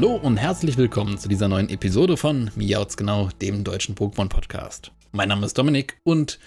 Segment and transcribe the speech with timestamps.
[0.00, 4.92] Hallo und herzlich willkommen zu dieser neuen Episode von Miauts genau, dem deutschen Pokémon Podcast.
[5.10, 6.38] Mein Name ist Dominik und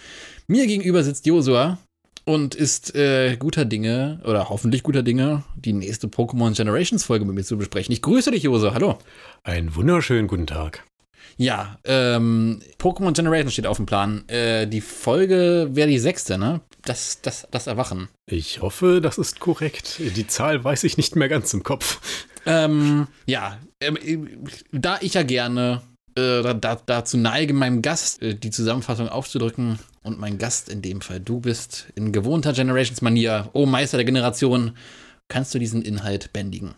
[0.48, 1.78] mir gegenüber sitzt Josua
[2.24, 7.36] und ist äh, guter Dinge oder hoffentlich guter Dinge, die nächste Pokémon Generations Folge mit
[7.36, 7.92] mir zu besprechen.
[7.92, 8.74] Ich grüße dich, Josua.
[8.74, 9.00] Hallo.
[9.44, 10.86] Einen wunderschönen guten Tag.
[11.36, 14.24] Ja, ähm, Pokémon Generations steht auf dem Plan.
[14.30, 16.62] Äh, die Folge wäre die sechste, ne?
[16.86, 18.08] Das, das, das Erwachen.
[18.30, 20.00] Ich hoffe, das ist korrekt.
[20.00, 22.00] Die Zahl weiß ich nicht mehr ganz im Kopf.
[22.46, 23.98] Ähm, ja, ähm,
[24.72, 25.82] da ich ja gerne
[26.16, 31.02] äh, da, dazu neige, meinem Gast äh, die Zusammenfassung aufzudrücken und mein Gast in dem
[31.02, 34.72] Fall du bist, in gewohnter Generations-Manier, oh Meister der Generation,
[35.28, 36.74] kannst du diesen Inhalt bändigen.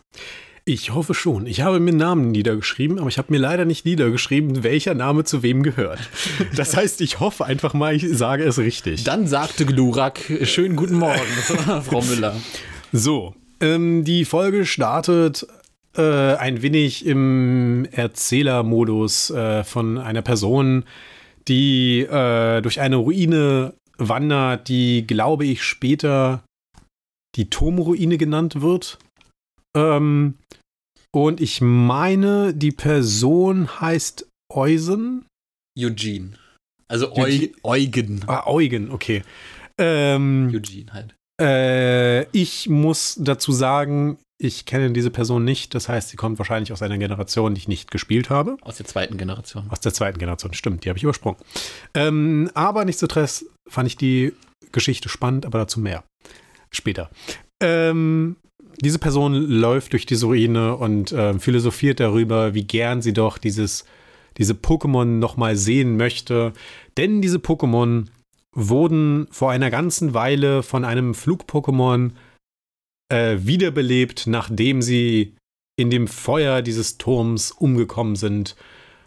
[0.66, 1.46] Ich hoffe schon.
[1.46, 5.42] Ich habe mir Namen niedergeschrieben, aber ich habe mir leider nicht niedergeschrieben, welcher Name zu
[5.42, 6.00] wem gehört.
[6.56, 9.04] Das heißt, ich hoffe einfach mal, ich sage es richtig.
[9.04, 11.20] Dann sagte Glurak, schönen guten Morgen,
[11.82, 12.36] Frau Müller.
[12.92, 15.46] So, ähm, die Folge startet
[15.96, 20.84] äh, ein wenig im Erzählermodus äh, von einer Person,
[21.48, 26.44] die äh, durch eine Ruine wandert, die, glaube ich, später
[27.36, 28.98] die Turmruine genannt wird.
[29.76, 30.34] Ähm,
[31.10, 35.26] und ich meine, die Person heißt Eusen.
[35.78, 36.32] Eugene.
[36.88, 37.52] Also Eugene.
[37.62, 38.20] Eugen.
[38.26, 39.22] Ah, Eugen, okay.
[39.78, 41.14] Ähm, Eugene halt.
[41.40, 45.74] Äh, ich muss dazu sagen, ich kenne diese Person nicht.
[45.74, 48.56] Das heißt, sie kommt wahrscheinlich aus einer Generation, die ich nicht gespielt habe.
[48.62, 49.64] Aus der zweiten Generation.
[49.70, 50.84] Aus der zweiten Generation, stimmt.
[50.84, 51.38] Die habe ich übersprungen.
[51.94, 54.32] Ähm, aber nichtsdestotrotz fand ich die
[54.72, 56.04] Geschichte spannend, aber dazu mehr.
[56.70, 57.10] Später.
[57.62, 58.36] Ähm,
[58.80, 63.84] diese Person läuft durch diese Ruine und äh, philosophiert darüber, wie gern sie doch dieses,
[64.36, 66.52] diese Pokémon nochmal sehen möchte.
[66.96, 68.06] Denn diese Pokémon
[68.54, 72.12] wurden vor einer ganzen Weile von einem Flug-Pokémon
[73.08, 75.36] äh, wiederbelebt, nachdem sie
[75.76, 78.56] in dem Feuer dieses Turms umgekommen sind,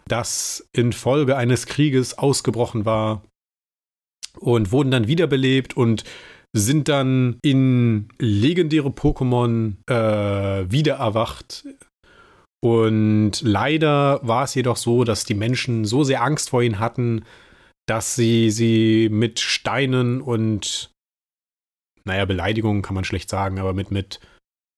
[0.06, 3.22] das infolge eines Krieges ausgebrochen war
[4.38, 6.04] und wurden dann wiederbelebt und
[6.54, 11.66] sind dann in legendäre Pokémon äh, wiedererwacht.
[12.60, 17.24] Und leider war es jedoch so, dass die Menschen so sehr Angst vor ihnen hatten,
[17.88, 20.90] dass sie sie mit Steinen und,
[22.04, 24.20] naja, Beleidigungen kann man schlecht sagen, aber mit, mit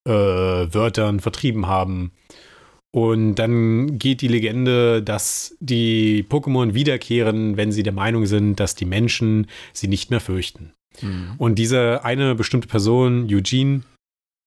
[0.07, 2.13] äh, Wörtern vertrieben haben.
[2.93, 8.75] Und dann geht die Legende, dass die Pokémon wiederkehren, wenn sie der Meinung sind, dass
[8.75, 10.73] die Menschen sie nicht mehr fürchten.
[11.01, 11.35] Mhm.
[11.39, 13.83] Und diese eine bestimmte Person, Eugene,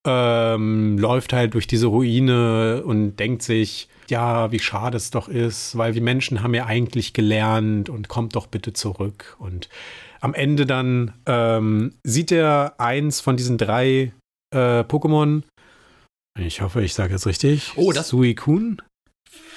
[0.06, 5.78] ähm, läuft halt durch diese Ruine und denkt sich, ja, wie schade es doch ist,
[5.78, 9.36] weil wir Menschen haben ja eigentlich gelernt und kommt doch bitte zurück.
[9.40, 9.70] Und
[10.20, 14.14] am Ende dann ähm, sieht er eins von diesen drei
[14.54, 15.44] äh, Pokémon.
[16.40, 17.74] Ich hoffe, ich sage jetzt richtig.
[17.76, 18.10] Oh, das.
[18.10, 18.78] Suicune?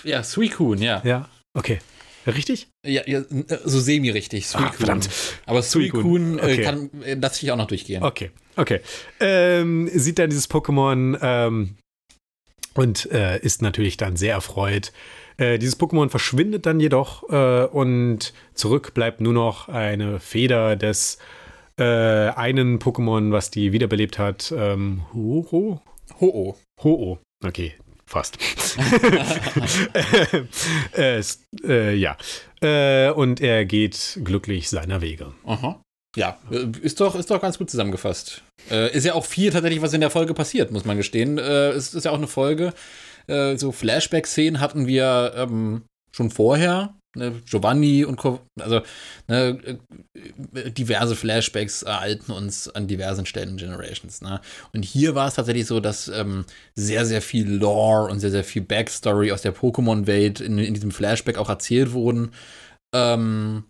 [0.04, 1.02] Ja, Suicune, ja.
[1.04, 1.80] Ja, okay.
[2.26, 2.68] Richtig?
[2.84, 3.22] Ja, ja
[3.64, 4.46] so semi-richtig.
[4.54, 5.08] Ah, verdammt.
[5.46, 6.62] Aber Suicune äh, okay.
[6.62, 8.02] kann, äh, lass ich auch noch durchgehen.
[8.02, 8.80] Okay, okay.
[9.20, 11.76] Ähm, sieht dann dieses Pokémon ähm,
[12.74, 14.92] und äh, ist natürlich dann sehr erfreut.
[15.36, 21.18] Äh, dieses Pokémon verschwindet dann jedoch äh, und zurück bleibt nur noch eine Feder des
[21.78, 24.52] äh, einen Pokémon, was die wiederbelebt hat.
[24.56, 25.80] Ähm, Ho-Oh?
[26.20, 26.56] Ho-Oh.
[26.82, 27.18] Ho-Oh.
[27.44, 27.74] Okay,
[28.08, 28.38] Fast.
[30.96, 31.22] äh,
[31.64, 32.16] äh, ja.
[32.60, 35.32] Äh, und er geht glücklich seiner Wege.
[35.44, 35.82] Aha.
[36.16, 38.42] Ja, äh, ist doch, ist doch ganz gut zusammengefasst.
[38.70, 41.38] Äh, ist ja auch viel tatsächlich, was in der Folge passiert, muss man gestehen.
[41.38, 42.72] Äh, es ist ja auch eine Folge.
[43.28, 45.82] so Flashback-Szenen hatten wir ähm,
[46.12, 48.80] schon vorher ne, Giovanni und Co also
[49.28, 49.78] ne,
[50.54, 54.20] äh, diverse Flashbacks erhalten uns an diversen Stellen in Generations.
[54.22, 54.40] Ne?
[54.72, 58.44] Und hier war es tatsächlich so, dass ähm, sehr, sehr viel Lore und sehr, sehr
[58.44, 62.32] viel Backstory aus der Pokémon-Welt in, in, diesem Flashback auch erzählt wurden.
[62.94, 63.64] Ähm,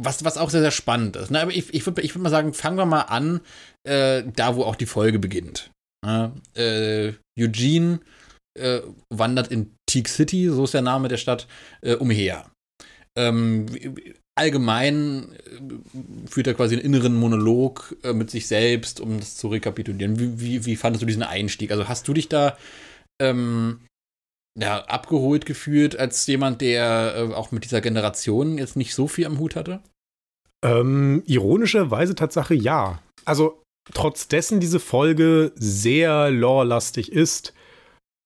[0.00, 1.30] was, was auch sehr, sehr spannend ist.
[1.30, 1.40] Ne?
[1.40, 3.40] Aber ich, ich würde ich würd mal sagen, fangen wir mal an,
[3.86, 5.70] äh, da wo auch die Folge beginnt.
[6.04, 6.32] Ne?
[6.54, 8.00] Äh, Eugene
[8.58, 8.80] äh,
[9.10, 11.46] wandert in Teak City, so ist der Name der Stadt,
[11.82, 12.50] äh, umher.
[13.16, 13.66] Ähm,
[14.34, 19.48] allgemein äh, führt er quasi einen inneren Monolog äh, mit sich selbst, um das zu
[19.48, 20.18] rekapitulieren.
[20.18, 21.70] Wie, wie, wie fandest du diesen Einstieg?
[21.70, 22.56] Also hast du dich da
[23.20, 23.80] ähm,
[24.58, 29.26] ja, abgeholt gefühlt als jemand, der äh, auch mit dieser Generation jetzt nicht so viel
[29.26, 29.80] am Hut hatte?
[30.64, 33.02] Ähm, ironischerweise Tatsache ja.
[33.24, 33.62] Also
[33.92, 37.52] trotz dessen diese Folge sehr lore-lastig ist,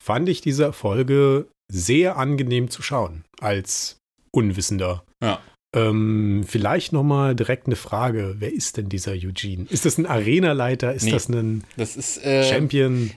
[0.03, 3.99] fand ich diese Folge sehr angenehm zu schauen als
[4.37, 5.03] Unwissender.
[5.23, 5.41] Ja.
[5.75, 8.37] Ähm, vielleicht noch mal direkt eine Frage.
[8.39, 9.67] Wer ist denn dieser Eugene?
[9.69, 10.95] Ist das ein Arenaleiter?
[10.95, 13.11] Ist Nee, das ein Das ist äh, Champion?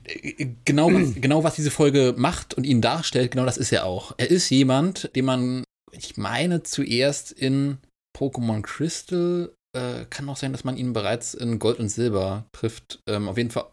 [0.65, 4.13] genau, was, genau, was diese Folge macht und ihn darstellt, genau das ist er auch.
[4.17, 7.77] Er ist jemand, den man, ich meine, zuerst in
[8.17, 12.99] Pokémon Crystal, äh, kann auch sein, dass man ihn bereits in Gold und Silber trifft.
[13.07, 13.67] Ähm, auf jeden Fall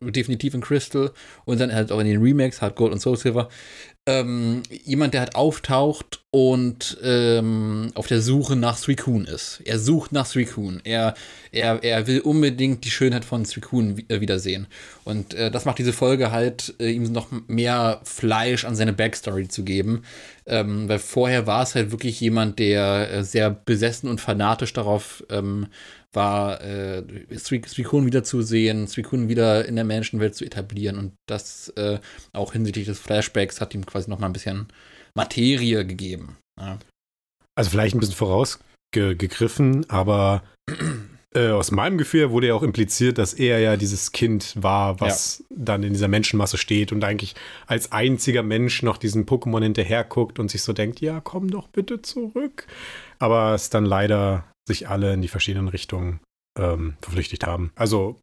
[0.00, 1.12] definitiv in Crystal
[1.44, 3.48] und dann halt auch in den Remakes, halt Gold und Soul Silver.
[4.06, 9.60] Ähm, jemand, der halt auftaucht und ähm, auf der Suche nach Suicune ist.
[9.66, 10.80] Er sucht nach Suicune.
[10.84, 11.12] Er,
[11.52, 14.66] er, er will unbedingt die Schönheit von Suicune äh, wiedersehen.
[15.04, 19.48] Und äh, das macht diese Folge halt, äh, ihm noch mehr Fleisch an seine Backstory
[19.48, 20.04] zu geben.
[20.46, 25.22] Ähm, weil vorher war es halt wirklich jemand, der äh, sehr besessen und fanatisch darauf
[25.28, 25.66] ähm,
[26.14, 27.02] war, äh,
[27.36, 30.98] Suic- Suicune wiederzusehen, Suicune wieder in der Menschenwelt zu etablieren.
[30.98, 31.98] Und das äh,
[32.32, 34.68] auch hinsichtlich des Flashbacks hat ihm quasi noch mal ein bisschen
[35.14, 36.36] Materie gegeben.
[36.58, 36.78] Ja.
[37.54, 40.44] Also vielleicht ein bisschen vorausgegriffen, aber
[41.34, 45.44] äh, aus meinem Gefühl wurde ja auch impliziert, dass er ja dieses Kind war, was
[45.50, 47.34] dann in dieser Menschenmasse steht und eigentlich
[47.66, 51.68] als einziger Mensch noch diesen Pokémon hinterher guckt und sich so denkt, ja, komm doch
[51.68, 52.66] bitte zurück.
[53.18, 56.20] Aber es dann leider sich alle in die verschiedenen Richtungen
[56.58, 57.72] ähm, verflüchtigt haben.
[57.74, 58.20] Also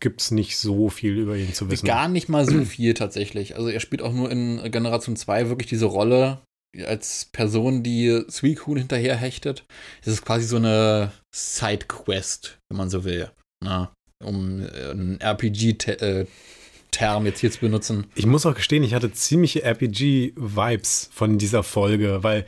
[0.00, 1.86] gibt es nicht so viel über ihn zu wissen.
[1.86, 3.56] Gar nicht mal so viel tatsächlich.
[3.56, 6.40] Also er spielt auch nur in Generation 2 wirklich diese Rolle
[6.86, 9.64] als Person, die Suicune hinterher hechtet.
[10.02, 13.30] Es ist quasi so eine Sidequest, wenn man so will.
[13.62, 13.92] Na,
[14.22, 16.26] um äh, einen RPG-Term
[17.26, 18.06] jetzt hier zu benutzen.
[18.14, 22.44] Ich muss auch gestehen, ich hatte ziemliche RPG-Vibes von dieser Folge, weil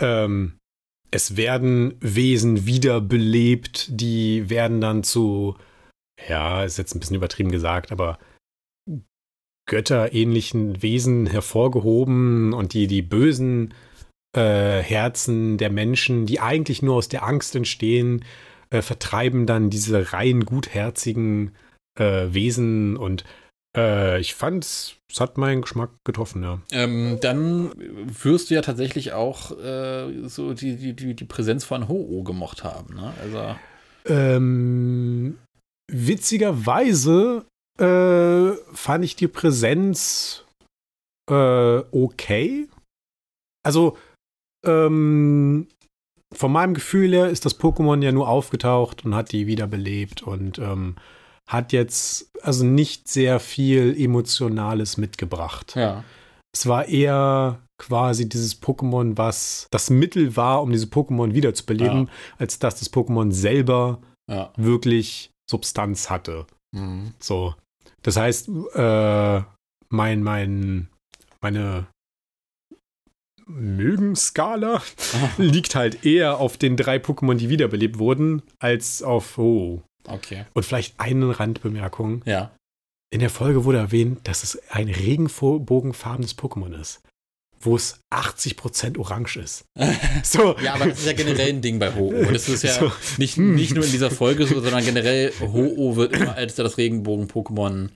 [0.00, 0.54] ähm,
[1.14, 5.56] es werden Wesen wiederbelebt, die werden dann zu,
[6.28, 8.18] ja, ist jetzt ein bisschen übertrieben gesagt, aber
[9.66, 13.74] götterähnlichen Wesen hervorgehoben und die, die bösen
[14.36, 18.24] äh, Herzen der Menschen, die eigentlich nur aus der Angst entstehen,
[18.70, 21.54] äh, vertreiben dann diese rein gutherzigen
[21.96, 22.96] äh, Wesen.
[22.96, 23.24] Und
[23.76, 26.60] äh, ich fand, es hat meinen Geschmack getroffen, ja.
[26.72, 31.86] Ähm, dann wirst du ja tatsächlich auch äh, so die, die, die, die Präsenz von
[31.86, 32.96] Ho-Oh gemocht haben.
[32.96, 33.14] Ne?
[33.22, 33.54] Also,
[34.06, 35.38] Ähm,
[35.88, 37.44] witzigerweise
[37.78, 40.44] äh, fand ich die Präsenz
[41.30, 42.68] äh, okay.
[43.64, 43.96] Also,
[44.66, 45.68] ähm,
[46.34, 50.58] von meinem Gefühl her ist das Pokémon ja nur aufgetaucht und hat die wiederbelebt und
[50.58, 50.96] ähm,
[51.48, 55.74] hat jetzt also nicht sehr viel Emotionales mitgebracht.
[55.76, 56.04] ja.
[56.56, 62.08] Es war eher quasi dieses Pokémon, was das Mittel war, um diese Pokémon wiederzubeleben,
[62.38, 64.00] als dass das Pokémon selber
[64.30, 64.52] Ja.
[64.56, 66.46] wirklich Substanz hatte.
[66.72, 67.12] Mhm.
[67.18, 67.56] So.
[68.02, 69.42] Das heißt, äh,
[69.88, 70.88] mein, mein,
[71.40, 71.88] meine
[73.46, 74.80] Mögenskala
[75.38, 79.82] liegt halt eher auf den drei Pokémon, die wiederbelebt wurden, als auf Oh.
[80.06, 80.44] Okay.
[80.52, 82.22] Und vielleicht eine Randbemerkung.
[82.24, 82.54] Ja.
[83.10, 87.00] In der Folge wurde erwähnt, dass es ein regenbogenfarbenes Pokémon ist,
[87.60, 89.64] wo es 80% orange ist.
[90.22, 90.56] So.
[90.58, 92.32] Ja, aber das ist ja generell ein Ding bei Ho-Oh.
[92.32, 92.92] Das ist ja So.
[93.18, 97.90] nicht, nicht nur in dieser Folge so, sondern generell Ho-Oh wird immer als das Regenbogen-Pokémon,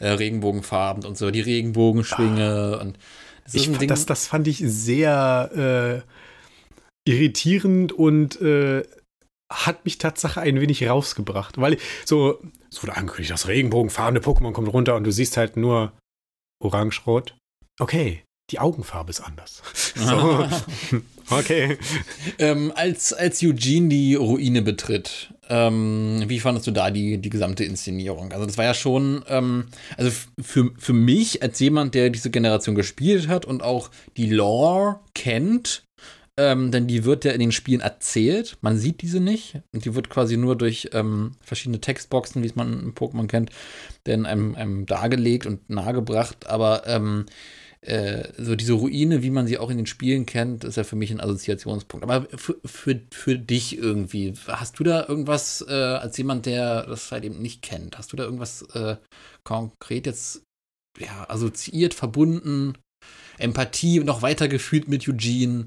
[0.00, 2.98] äh, Regenbogenfarben und so, die Regenbogenschwinge und
[3.44, 6.02] das Ich fand, das, das fand ich sehr
[7.06, 8.82] äh, irritierend und äh,
[9.52, 14.72] hat mich Tatsache ein wenig rausgebracht, weil so, es wurde angekündigt, das regenbogenfarbene Pokémon kommt
[14.72, 15.92] runter und du siehst halt nur
[16.60, 17.36] orange-rot.
[17.78, 19.62] Okay, die Augenfarbe ist anders.
[19.96, 20.44] So,
[21.30, 21.78] okay.
[22.40, 27.62] ähm, als, als Eugene die Ruine betritt, ähm, wie fandest du da die, die gesamte
[27.62, 28.32] Inszenierung?
[28.32, 30.10] Also das war ja schon, ähm, also
[30.42, 35.84] für, für mich als jemand, der diese Generation gespielt hat und auch die Lore kennt,
[36.36, 39.94] ähm, denn die wird ja in den Spielen erzählt, man sieht diese nicht und die
[39.94, 43.50] wird quasi nur durch ähm, verschiedene Textboxen, wie es man im Pokémon kennt,
[44.06, 47.26] denn einem, einem dargelegt und nahegebracht, aber ähm,
[47.84, 50.96] äh, so diese Ruine, wie man sie auch in den Spielen kennt, ist ja für
[50.96, 52.02] mich ein Assoziationspunkt.
[52.02, 57.12] Aber für, für, für dich irgendwie, hast du da irgendwas äh, als jemand, der das
[57.12, 58.96] halt eben nicht kennt, hast du da irgendwas äh,
[59.44, 60.42] konkret jetzt
[60.98, 62.72] ja, assoziiert, verbunden,
[63.36, 65.66] Empathie noch weiter gefühlt mit Eugene?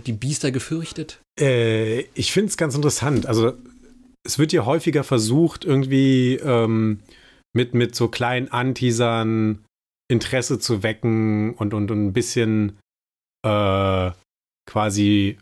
[0.00, 1.20] Die Biester gefürchtet?
[1.38, 3.26] Äh, ich finde es ganz interessant.
[3.26, 3.54] Also,
[4.24, 7.00] es wird ja häufiger versucht, irgendwie ähm,
[7.54, 9.64] mit, mit so kleinen Anteasern
[10.10, 12.78] Interesse zu wecken und, und, und ein bisschen
[13.44, 14.10] äh,
[14.66, 15.38] quasi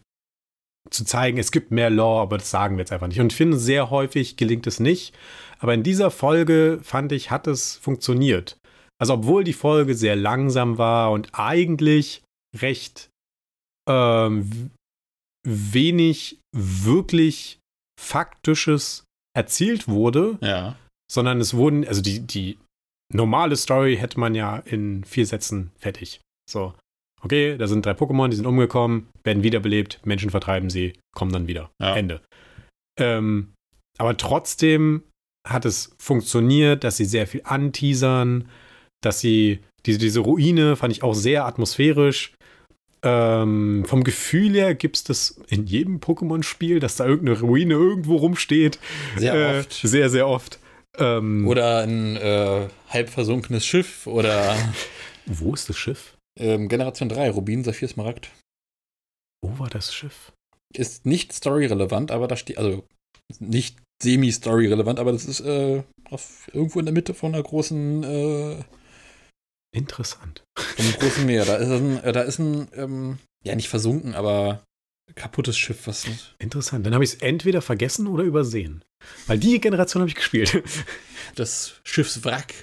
[0.91, 3.21] zu zeigen, es gibt mehr Lore, aber das sagen wir jetzt einfach nicht.
[3.21, 5.15] Und ich finde, sehr häufig gelingt es nicht.
[5.59, 8.57] Aber in dieser Folge fand ich, hat es funktioniert.
[8.99, 12.23] Also, obwohl die Folge sehr langsam war und eigentlich
[12.57, 13.10] recht
[13.89, 14.71] ähm,
[15.47, 17.59] wenig wirklich
[18.01, 19.05] Faktisches
[19.37, 20.77] erzählt wurde, Ja.
[21.11, 22.59] sondern es wurden, also die, die
[23.13, 26.21] normale Story hätte man ja in vier Sätzen fertig.
[26.51, 26.75] So,
[27.23, 31.47] okay, da sind drei Pokémon, die sind umgekommen, werden wiederbelebt, Menschen vertreiben sie, kommen dann
[31.47, 31.71] wieder.
[31.81, 31.95] Ja.
[31.97, 32.23] Ende.
[32.99, 33.53] Ähm,
[33.99, 35.03] aber trotzdem
[35.47, 38.49] hat es funktioniert, dass sie sehr viel anteasern,
[39.03, 42.35] dass sie diese, diese Ruine fand ich auch sehr atmosphärisch.
[43.03, 48.17] Ähm, vom Gefühl her gibt es das in jedem Pokémon-Spiel, dass da irgendeine Ruine irgendwo
[48.17, 48.79] rumsteht.
[49.17, 49.73] Sehr Äh, oft.
[49.73, 50.59] Sehr, sehr oft.
[50.99, 54.57] Ähm, Oder ein äh, halb versunkenes Schiff oder
[55.27, 56.15] wo ist das Schiff?
[56.39, 58.31] ähm, Generation 3, Rubin, Saphir, Smaragd.
[59.43, 60.33] Wo war das Schiff?
[60.75, 62.85] Ist nicht story-relevant, aber da steht, also
[63.39, 68.57] nicht semi-story-relevant, aber das ist äh, auf, irgendwo in der Mitte von einer großen, äh,
[69.73, 70.45] Interessant.
[70.79, 71.45] einem großen Meer.
[71.45, 74.65] Da ist ein, äh, da ist ein ähm, ja nicht versunken, aber
[75.15, 76.07] kaputtes Schiff, was
[76.39, 76.87] Interessant.
[76.87, 78.85] Dann habe ich es entweder vergessen oder übersehen.
[79.27, 80.63] Weil die Generation habe ich gespielt.
[81.35, 82.55] das Schiffswrack.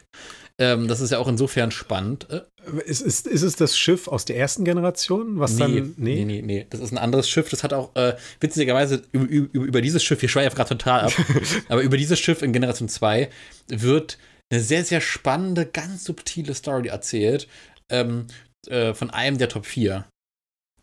[0.59, 2.27] Ähm, das ist ja auch insofern spannend.
[2.31, 2.41] Äh,
[2.85, 5.39] Ist, ist, ist es das Schiff aus der ersten Generation?
[5.39, 5.93] Was nee, dann.
[5.97, 6.65] nee, nee, nee.
[6.69, 7.49] Das ist ein anderes Schiff.
[7.49, 11.13] Das hat auch, äh, witzigerweise, über, über, über dieses Schiff, wir schweifen gerade total ab,
[11.69, 13.29] aber über dieses Schiff in Generation 2
[13.67, 14.17] wird
[14.49, 17.47] eine sehr, sehr spannende, ganz subtile Story erzählt
[17.89, 18.27] ähm,
[18.67, 20.05] äh, von einem der Top 4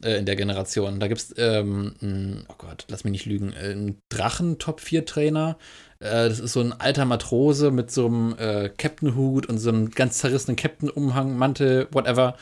[0.03, 1.01] äh, in der Generation.
[1.01, 5.57] Da gibt es, ähm, oh Gott, lass mich nicht lügen, äh, einen Drachen-Top-4-Trainer.
[6.01, 9.91] Äh, das ist so ein alter Matrose mit so einem äh, Captain-Hut und so einem
[9.91, 12.37] ganz zerrissenen Captain-Umhang, Mantel, whatever.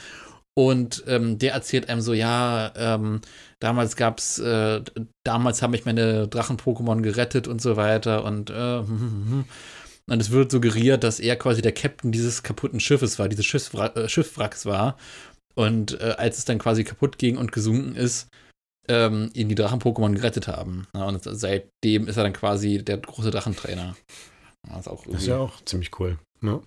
[0.54, 3.22] Und ähm, der erzählt einem so, ja, ähm,
[3.58, 4.82] damals gab's, äh,
[5.24, 9.44] damals haben mich meine Drachen-Pokémon gerettet und so weiter und äh, hm, hm, hm.
[10.10, 13.96] Und es wird suggeriert, dass er quasi der Captain dieses kaputten Schiffes war, dieses Schiffswrack,
[13.96, 14.96] äh, Schiffwracks war.
[15.54, 18.28] Und äh, als es dann quasi kaputt ging und gesunken ist,
[18.88, 20.86] ähm, ihn die Drachen-Pokémon gerettet haben.
[20.94, 23.94] Ja, und seitdem ist er dann quasi der große Drachentrainer.
[24.68, 26.18] Ja, ist Das ist ja auch ziemlich cool.
[26.40, 26.62] Ne?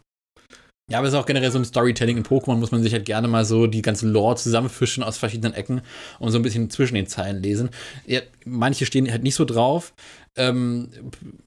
[0.90, 3.06] ja, aber es ist auch generell so im Storytelling in Pokémon, muss man sich halt
[3.06, 5.82] gerne mal so die ganze Lore zusammenfischen aus verschiedenen Ecken
[6.20, 7.70] und so ein bisschen zwischen den Zeilen lesen.
[8.06, 9.94] Ja, manche stehen halt nicht so drauf.
[10.38, 10.90] Ähm,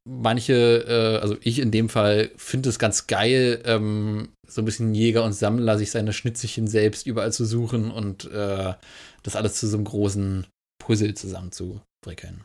[0.09, 4.95] manche, äh, also ich in dem Fall, finde es ganz geil, ähm, so ein bisschen
[4.95, 8.75] Jäger und Sammler, sich seine Schnitzelchen selbst überall zu suchen und äh,
[9.23, 10.47] das alles zu so einem großen
[10.83, 12.45] Puzzle zusammenzufrickeln.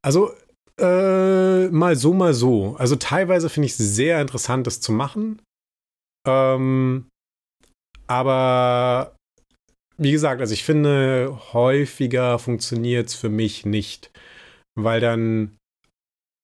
[0.00, 0.32] Also,
[0.80, 2.76] äh, mal so, mal so.
[2.76, 5.42] Also, teilweise finde ich es sehr interessant, das zu machen.
[6.26, 7.06] Ähm,
[8.06, 9.14] aber
[9.98, 14.10] wie gesagt, also ich finde, häufiger funktioniert es für mich nicht,
[14.84, 15.56] weil dann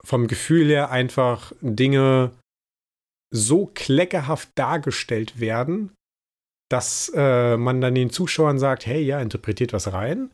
[0.05, 2.33] vom Gefühl her einfach Dinge
[3.35, 5.91] so kleckerhaft dargestellt werden,
[6.71, 10.31] dass äh, man dann den Zuschauern sagt, hey, ja, interpretiert was rein.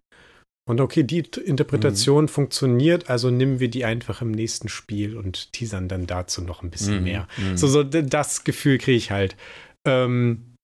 [0.68, 5.88] Und okay, die Interpretation funktioniert, also nehmen wir die einfach im nächsten Spiel und teasern
[5.88, 7.28] dann dazu noch ein bisschen Mhm, mehr.
[7.38, 7.56] mhm.
[7.56, 9.36] So, so das Gefühl kriege ich halt.
[9.86, 10.54] Ähm,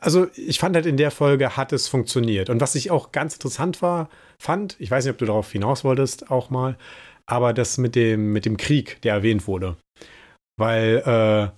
[0.00, 2.50] also ich fand halt in der Folge hat es funktioniert.
[2.50, 4.08] Und was ich auch ganz interessant war,
[4.44, 6.76] fand, ich weiß nicht, ob du darauf hinaus wolltest, auch mal,
[7.26, 9.76] aber das mit dem, mit dem Krieg, der erwähnt wurde.
[10.58, 11.50] Weil äh,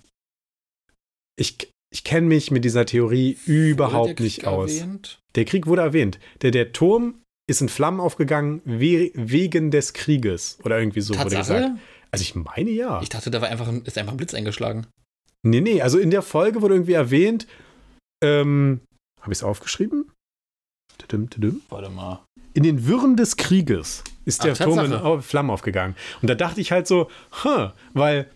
[1.38, 4.72] ich, ich kenne mich mit dieser Theorie überhaupt nicht aus.
[4.76, 5.18] erwähnt?
[5.34, 6.18] Der Krieg wurde erwähnt.
[6.42, 10.58] Der, der Turm ist in Flammen aufgegangen we wegen des Krieges.
[10.64, 11.48] Oder irgendwie so wurde gesagt.
[11.48, 11.78] Tatsache?
[12.10, 13.02] Also ich meine ja.
[13.02, 14.86] Ich dachte, da war einfach, ein- ist einfach ein Blitz eingeschlagen.
[15.42, 17.46] Nee, nee, also in der Folge wurde irgendwie erwähnt,
[18.24, 18.80] ähm,
[19.20, 20.10] habe ich es aufgeschrieben?
[20.98, 21.60] Tudum, tudum.
[21.68, 22.24] Warte mal.
[22.56, 25.94] In den Wirren des Krieges ist der Ach, Turm in Flammen aufgegangen.
[26.22, 27.10] Und da dachte ich halt so,
[27.44, 28.30] huh, weil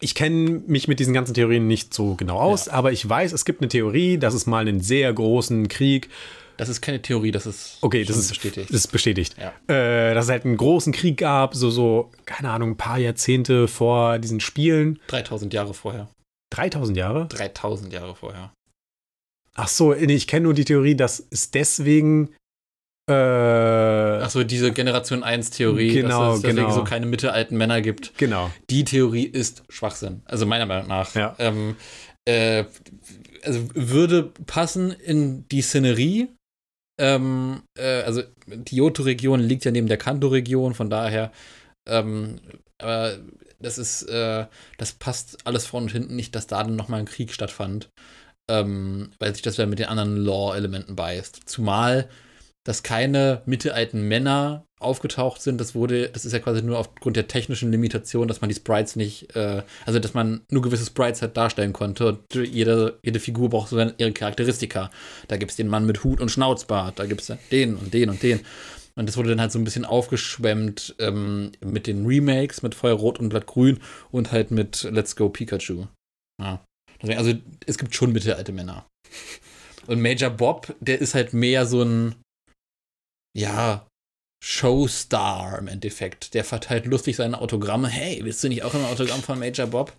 [0.00, 3.44] ich kenne mich mit diesen ganzen Theorien nicht so genau aus, aber ich weiß, es
[3.44, 6.08] gibt eine Theorie, dass es mal einen sehr großen Krieg
[6.56, 8.70] Das ist keine Theorie, das ist Okay, das ist bestätigt.
[8.70, 9.36] Das ist bestätigt.
[9.38, 9.52] Ja.
[9.74, 13.68] Äh, dass es halt einen großen Krieg gab, so, so, keine Ahnung, ein paar Jahrzehnte
[13.68, 15.00] vor diesen Spielen.
[15.08, 16.08] 3000 Jahre vorher.
[16.54, 17.26] 3000 Jahre?
[17.28, 18.54] 3000 Jahre vorher.
[19.54, 22.30] Ach so, nee, ich kenne nur die Theorie, dass es deswegen.
[23.08, 26.70] Äh, Achso, diese Generation 1 Theorie, Genau, dass es genau.
[26.72, 28.16] so keine mittelalten Männer gibt.
[28.18, 28.50] genau.
[28.68, 30.22] Die Theorie ist Schwachsinn.
[30.24, 31.14] Also meiner Meinung nach.
[31.14, 31.36] Ja.
[31.38, 31.76] Ähm,
[32.24, 32.64] äh,
[33.44, 36.28] also würde passen in die Szenerie.
[36.98, 41.30] Ähm, äh, also die Johto-Region liegt ja neben der Kanto-Region, von daher,
[41.88, 42.40] ähm,
[42.78, 43.18] aber
[43.60, 44.46] das ist, äh,
[44.78, 47.90] das passt alles vorne und hinten nicht, dass da dann nochmal ein Krieg stattfand.
[48.48, 51.40] Ähm, weil sich das ja mit den anderen Lore-Elementen beißt.
[51.46, 52.08] Zumal
[52.66, 55.60] dass keine mittelalten Männer aufgetaucht sind.
[55.60, 58.96] Das wurde, das ist ja quasi nur aufgrund der technischen Limitation, dass man die Sprites
[58.96, 62.08] nicht, äh, also dass man nur gewisse Sprites halt darstellen konnte.
[62.08, 64.90] Und jede, jede Figur braucht so ihre Charakteristika.
[65.28, 68.10] Da gibt es den Mann mit Hut und Schnauzbart, da gibt es den und den
[68.10, 68.40] und den.
[68.96, 73.20] Und das wurde dann halt so ein bisschen aufgeschwemmt ähm, mit den Remakes, mit Feuerrot
[73.20, 73.78] und Blattgrün
[74.10, 75.86] und halt mit Let's Go Pikachu.
[76.42, 76.64] Ja.
[77.02, 77.34] Also
[77.66, 78.86] es gibt schon mittelalte Männer.
[79.86, 82.16] Und Major Bob, der ist halt mehr so ein,
[83.36, 83.86] ja,
[84.42, 86.34] Showstar im Endeffekt.
[86.34, 87.88] Der verteilt lustig seine Autogramme.
[87.88, 89.92] Hey, willst du nicht auch ein Autogramm von Major Bob?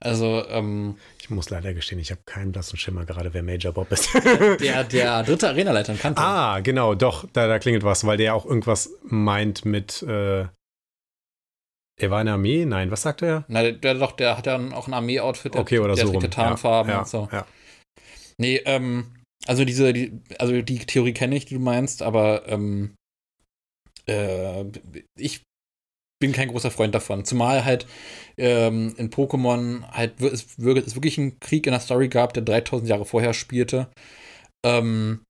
[0.00, 3.90] Also, ähm, Ich muss leider gestehen, ich habe keinen blassen Schimmer gerade, wer Major Bob
[3.90, 4.14] ist.
[4.60, 6.22] der, der dritte Arenaleiter in Kanto.
[6.22, 10.46] ah, genau, doch, da, da klingelt was, weil der auch irgendwas meint mit, äh,
[12.00, 12.64] er war in der Armee?
[12.64, 13.44] Nein, was sagt er?
[13.48, 15.56] Na, der, doch, der hat ja auch ein Armee-Outfit.
[15.56, 16.30] Okay, oder der so rum.
[16.30, 17.28] Tarnfarben ja, und so.
[17.32, 17.44] Ja.
[18.36, 22.94] Nee, ähm, also diese, die, also die Theorie kenne ich, die du meinst, aber ähm,
[24.06, 24.64] äh,
[25.16, 25.42] ich
[26.20, 27.24] bin kein großer Freund davon.
[27.24, 27.86] Zumal halt
[28.36, 32.88] ähm, in Pokémon halt es, es wirklich einen Krieg in der Story gab, der 3000
[32.88, 33.88] Jahre vorher spielte.
[34.64, 35.22] Ähm,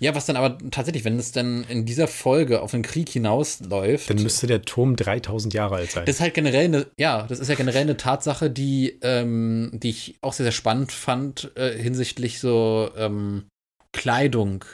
[0.00, 4.08] ja, was dann aber tatsächlich, wenn es dann in dieser Folge auf einen Krieg hinausläuft.
[4.10, 6.06] Dann müsste der Turm 3000 Jahre alt sein.
[6.06, 9.90] Das ist halt generell eine, ja, das ist ja generell eine Tatsache, die, ähm, die
[9.90, 13.44] ich auch sehr, sehr spannend fand äh, hinsichtlich so ähm,
[13.92, 14.64] Kleidung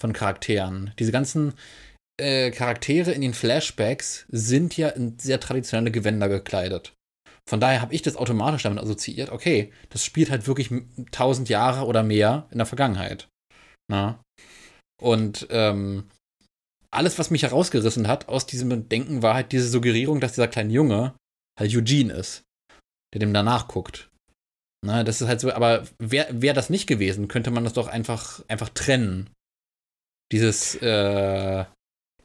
[0.00, 0.92] von Charakteren.
[0.98, 1.54] Diese ganzen
[2.20, 6.92] äh, Charaktere in den Flashbacks sind ja in sehr traditionelle Gewänder gekleidet.
[7.48, 11.86] Von daher habe ich das automatisch damit assoziiert, okay, das spielt halt wirklich 1000 Jahre
[11.86, 13.28] oder mehr in der Vergangenheit.
[13.90, 14.20] Na?
[15.00, 16.10] Und ähm,
[16.90, 20.72] alles, was mich herausgerissen hat aus diesem Denken, war halt diese Suggerierung, dass dieser kleine
[20.72, 21.14] Junge
[21.58, 22.42] halt Eugene ist,
[23.14, 24.10] der dem danach guckt.
[24.84, 27.88] Na, das ist halt so, aber wäre wär das nicht gewesen, könnte man das doch
[27.88, 29.30] einfach, einfach trennen.
[30.30, 31.64] Dieses, äh,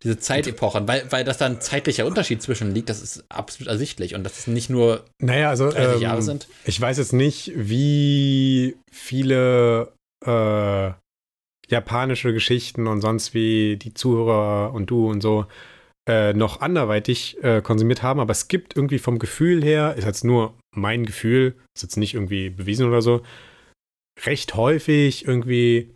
[0.03, 4.15] diese Zeitepochen, weil, weil das da ein zeitlicher Unterschied zwischen liegt, das ist absolut ersichtlich
[4.15, 6.47] und dass es nicht nur Naja, also 30 ähm, Jahre sind.
[6.65, 9.93] ich weiß jetzt nicht, wie viele
[10.25, 10.91] äh,
[11.69, 15.45] japanische Geschichten und sonst wie die Zuhörer und du und so
[16.05, 20.25] äh, noch anderweitig äh, konsumiert haben, aber es gibt irgendwie vom Gefühl her, ist jetzt
[20.25, 23.23] nur mein Gefühl, ist jetzt nicht irgendwie bewiesen oder so,
[24.25, 25.95] recht häufig irgendwie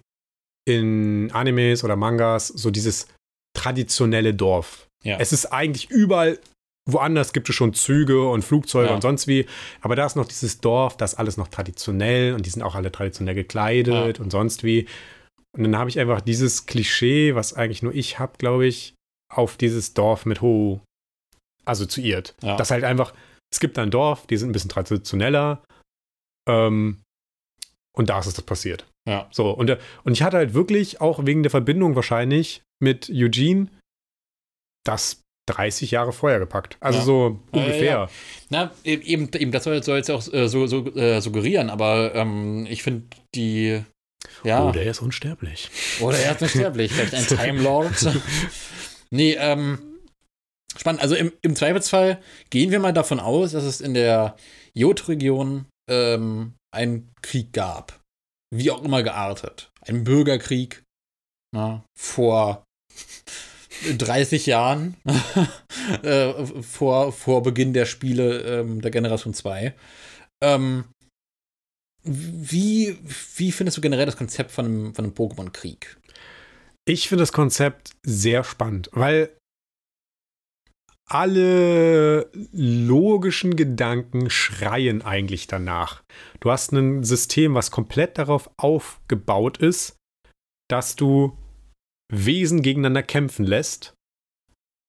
[0.67, 3.07] in Animes oder Mangas so dieses
[3.55, 4.87] traditionelle Dorf.
[5.03, 5.17] Ja.
[5.19, 6.39] Es ist eigentlich überall
[6.87, 8.95] woanders gibt es schon Züge und Flugzeuge Ja.
[8.95, 9.45] und sonst wie,
[9.81, 12.75] aber da ist noch dieses Dorf, das ist alles noch traditionell und die sind auch
[12.75, 14.87] alle traditionell gekleidet und sonst wie.
[15.55, 18.95] Und dann habe ich einfach dieses Klischee, was eigentlich nur ich habe, glaube ich,
[19.33, 20.81] auf dieses Dorf mit Ho
[21.65, 22.35] assoziiert.
[22.41, 22.55] Ja.
[22.55, 23.13] Das halt einfach,
[23.53, 25.63] es gibt ein Dorf, die sind ein bisschen traditioneller
[26.49, 27.01] ähm,
[27.97, 28.85] und da ist es das passiert.
[29.07, 29.27] Ja.
[29.31, 33.67] So, und, äh, und ich hatte halt wirklich auch wegen der Verbindung wahrscheinlich mit Eugene
[34.85, 36.75] das 30 Jahre vorher gepackt.
[36.81, 37.05] Also Ja.
[37.05, 37.83] so ungefähr.
[37.83, 38.09] ja.
[38.49, 42.65] Na, e- eben, eben das soll, jetzt auch äh, so, so äh, suggerieren, aber ähm,
[42.69, 43.81] ich finde die.
[44.43, 44.67] Ja.
[44.67, 45.69] Oh, der ist unsterblich.
[46.01, 48.07] Oder er ist unsterblich, vielleicht ein Time Lord.
[49.09, 49.79] nee, ähm,
[50.77, 51.01] spannend.
[51.01, 54.35] Also im, im Zweifelsfall gehen wir mal davon aus, dass es in der
[54.73, 57.99] Jod-Region ähm, einen Krieg gab.
[58.53, 59.71] Wie auch immer geartet.
[59.81, 60.83] Ein Bürgerkrieg
[61.53, 62.63] na, vor
[63.97, 64.97] 30 Jahren,
[66.03, 69.73] äh, vor, vor Beginn der Spiele ähm, der Generation 2.
[70.43, 70.85] Ähm,
[72.03, 72.97] wie,
[73.35, 75.97] wie findest du generell das Konzept von von einem Pokémon-Krieg?
[76.87, 79.36] Ich finde das Konzept sehr spannend, weil
[81.09, 86.03] alle logischen Gedanken schreien eigentlich danach.
[86.39, 89.95] Du hast ein System, was komplett darauf aufgebaut ist,
[90.69, 91.37] dass du
[92.13, 93.93] Wesen gegeneinander kämpfen lässt.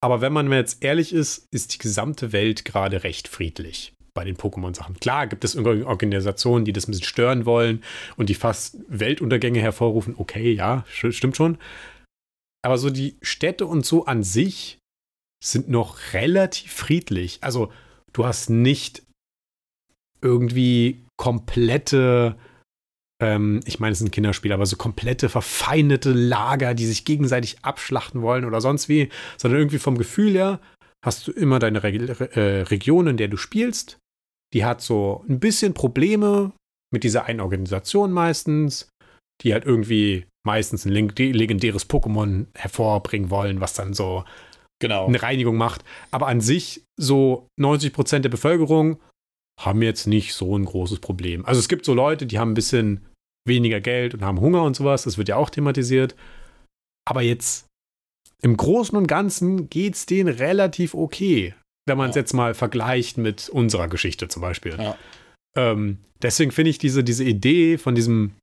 [0.01, 4.37] Aber wenn man jetzt ehrlich ist, ist die gesamte Welt gerade recht friedlich bei den
[4.37, 4.99] Pokémon-Sachen.
[4.99, 7.83] Klar gibt es irgendwelche Organisationen, die das ein bisschen stören wollen
[8.17, 10.15] und die fast Weltuntergänge hervorrufen.
[10.17, 11.57] Okay, ja, st- stimmt schon.
[12.61, 14.78] Aber so die Städte und so an sich
[15.43, 17.39] sind noch relativ friedlich.
[17.41, 17.71] Also
[18.13, 19.03] du hast nicht
[20.21, 22.37] irgendwie komplette,
[23.21, 28.21] ähm, ich meine, es sind Kinderspiele, aber so komplette verfeindete Lager, die sich gegenseitig abschlachten
[28.21, 30.59] wollen oder sonst wie, sondern irgendwie vom Gefühl her
[31.05, 33.97] hast du immer deine Re äh, Region, in der du spielst.
[34.53, 36.51] Die hat so ein bisschen Probleme
[36.91, 38.89] mit dieser einen Organisation meistens,
[39.41, 44.25] die halt irgendwie meistens ein legendäres Pokémon hervorbringen wollen, was dann so
[44.81, 45.07] Genau.
[45.07, 45.83] eine Reinigung macht.
[46.11, 48.99] Aber an sich, so 90 Prozent der Bevölkerung
[49.59, 51.45] haben jetzt nicht so ein großes Problem.
[51.45, 53.05] Also es gibt so Leute, die haben ein bisschen
[53.45, 55.03] weniger Geld und haben Hunger und sowas.
[55.03, 56.15] Das wird ja auch thematisiert.
[57.05, 57.65] Aber jetzt
[58.41, 62.21] im Großen und Ganzen geht es denen relativ okay, wenn man es Ja.
[62.21, 64.77] jetzt mal vergleicht mit unserer Geschichte zum Beispiel.
[64.79, 64.97] Ja.
[65.57, 68.35] Ähm, deswegen finde ich diese, diese Idee von diesem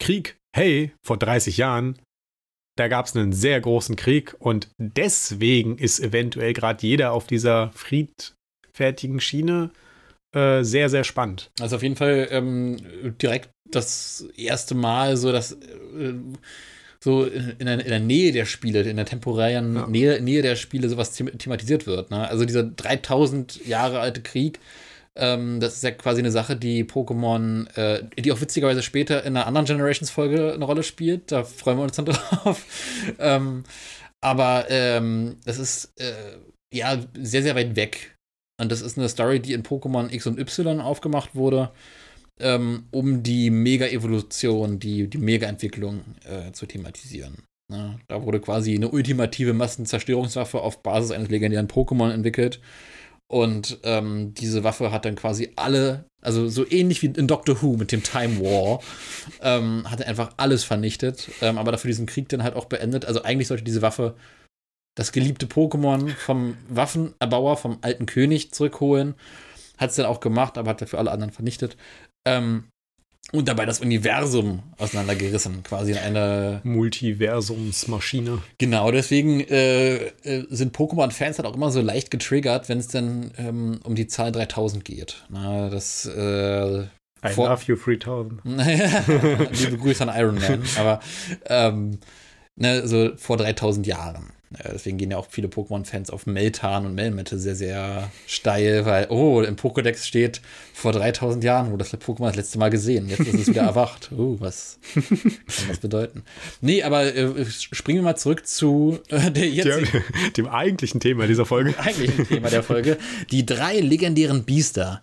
[0.00, 1.98] Krieg, hey, vor 30 Jahren,
[2.78, 7.72] da gab es einen sehr großen Krieg und deswegen ist eventuell gerade jeder auf dieser
[7.74, 9.70] friedfertigen Schiene
[10.32, 11.50] äh, sehr, sehr spannend.
[11.60, 12.76] Also auf jeden Fall ähm,
[13.20, 16.14] direkt das erste Mal so, dass äh,
[17.00, 19.86] so in der, in der Nähe der Spiele, in der temporären Ja.
[19.86, 22.10] Nähe, Nähe der Spiele sowas them thematisiert wird.
[22.10, 22.28] Ne?
[22.28, 24.60] Also dieser 3000 Jahre alte Krieg,
[25.18, 29.36] ähm, das ist ja quasi eine Sache, die Pokémon, äh, die auch witzigerweise später in
[29.36, 31.32] einer anderen Generations-Folge eine Rolle spielt.
[31.32, 32.64] Da freuen wir uns dann drauf.
[33.18, 33.64] ähm,
[34.20, 36.38] aber ähm, das ist äh,
[36.72, 38.16] ja sehr, sehr weit weg.
[38.60, 41.70] Und das ist eine Story, die in Pokémon X und Y aufgemacht wurde,
[42.40, 47.44] ähm, um die Mega-Evolution, die, die Mega-Entwicklung äh, zu thematisieren.
[47.70, 52.60] Ja, da wurde quasi eine ultimative Massenzerstörungswaffe auf Basis eines legendären Pokémon entwickelt.
[53.30, 57.76] Und ähm, diese Waffe hat dann quasi alle, also so ähnlich wie in Doctor Who
[57.76, 58.80] mit dem Time War,
[59.42, 63.04] ähm, hat einfach alles vernichtet, ähm, aber dafür diesen Krieg dann halt auch beendet.
[63.04, 64.16] Also eigentlich sollte diese Waffe
[64.94, 69.14] das geliebte Pokémon vom Waffenerbauer, vom alten König zurückholen.
[69.76, 71.76] Hat es dann auch gemacht, aber hat dafür alle anderen vernichtet.
[72.26, 72.64] Ähm,
[73.32, 76.60] und dabei das Universum auseinandergerissen, quasi in eine.
[76.64, 78.42] Multiversumsmaschine.
[78.58, 83.32] Genau, deswegen äh, äh, sind Pokémon-Fans halt auch immer so leicht getriggert, wenn es dann
[83.36, 85.24] ähm, um die Zahl 3000 geht.
[85.28, 86.06] Na, das.
[86.06, 86.86] Äh,
[87.24, 88.40] I love you 3000.
[88.44, 90.62] Liebe Grüße an Iron Man.
[90.78, 91.00] Aber
[91.46, 91.98] ähm,
[92.56, 94.32] ne, so vor 3000 Jahren.
[94.56, 99.06] Äh, deswegen gehen ja auch viele Pokémon-Fans auf Meltan und Melmette sehr, sehr steil, weil,
[99.10, 100.40] oh, im Pokédex steht
[100.72, 103.08] vor 3000 Jahren, wo das Pokémon das letzte Mal gesehen.
[103.08, 104.10] Jetzt ist es wieder erwacht.
[104.16, 106.22] Oh, was kann das bedeuten?
[106.60, 111.26] Nee, aber äh, springen wir mal zurück zu äh, der jetzigen Dem, dem eigentlichen Thema
[111.26, 111.74] dieser Folge.
[111.78, 112.98] eigentlichen Thema der Folge.
[113.30, 115.02] Die drei legendären Biester,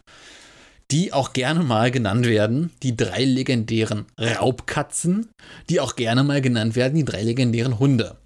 [0.91, 5.29] die auch gerne mal genannt werden, die drei legendären Raubkatzen,
[5.69, 8.17] die auch gerne mal genannt werden, die drei legendären Hunde.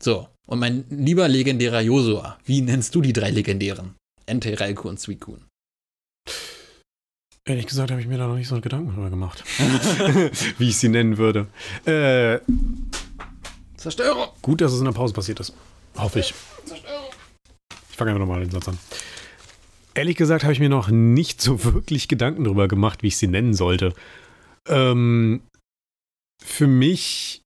[0.00, 3.94] So, und mein lieber legendärer Josua, wie nennst du die drei legendären?
[4.26, 5.42] Entei, Raikou und Suicune.
[7.46, 9.44] Ehrlich gesagt habe ich mir da noch nicht so Gedanken drüber gemacht,
[10.58, 11.46] wie ich sie nennen würde.
[11.84, 12.40] Äh,
[13.76, 14.32] Zerstörer!
[14.40, 15.52] gut, dass es in der Pause passiert ist.
[15.96, 16.32] Hoffe ich.
[17.90, 18.78] Ich fange einfach nochmal den Satz an.
[19.94, 23.28] Ehrlich gesagt habe ich mir noch nicht so wirklich Gedanken darüber gemacht, wie ich sie
[23.28, 23.94] nennen sollte.
[24.66, 25.42] Ähm,
[26.42, 27.43] für mich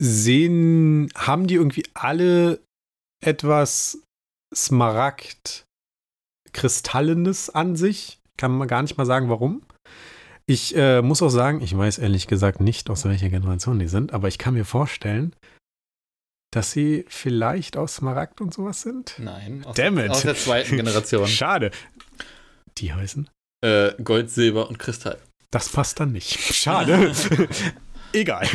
[0.00, 2.60] sehen, haben die irgendwie alle
[3.24, 3.98] etwas
[4.54, 5.64] Smaragd
[6.52, 8.18] Kristallenes an sich.
[8.36, 9.62] Kann man gar nicht mal sagen, warum.
[10.46, 14.12] Ich äh, muss auch sagen, ich weiß ehrlich gesagt nicht, aus welcher Generation die sind,
[14.12, 15.34] aber ich kann mir vorstellen,
[16.52, 19.14] dass sie vielleicht aus Smaragd und sowas sind.
[19.18, 20.10] Nein, aus, Damn it.
[20.10, 21.26] aus der zweiten Generation.
[21.26, 21.70] Schade.
[22.78, 23.28] Die heißen?
[23.64, 25.18] äh, Gold, Silber und Kristall.
[25.50, 26.38] Das passt dann nicht.
[26.54, 27.12] Schade.
[28.14, 28.46] Egal.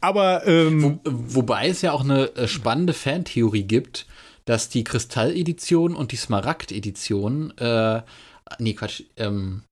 [0.00, 4.06] Aber ähm, Wo, wobei es ja auch eine äh, spannende Fantheorie gibt,
[4.44, 8.02] dass die Kristall-Edition und die Smaragd-Edition, äh,
[8.58, 9.62] nee, Quatsch, ähm,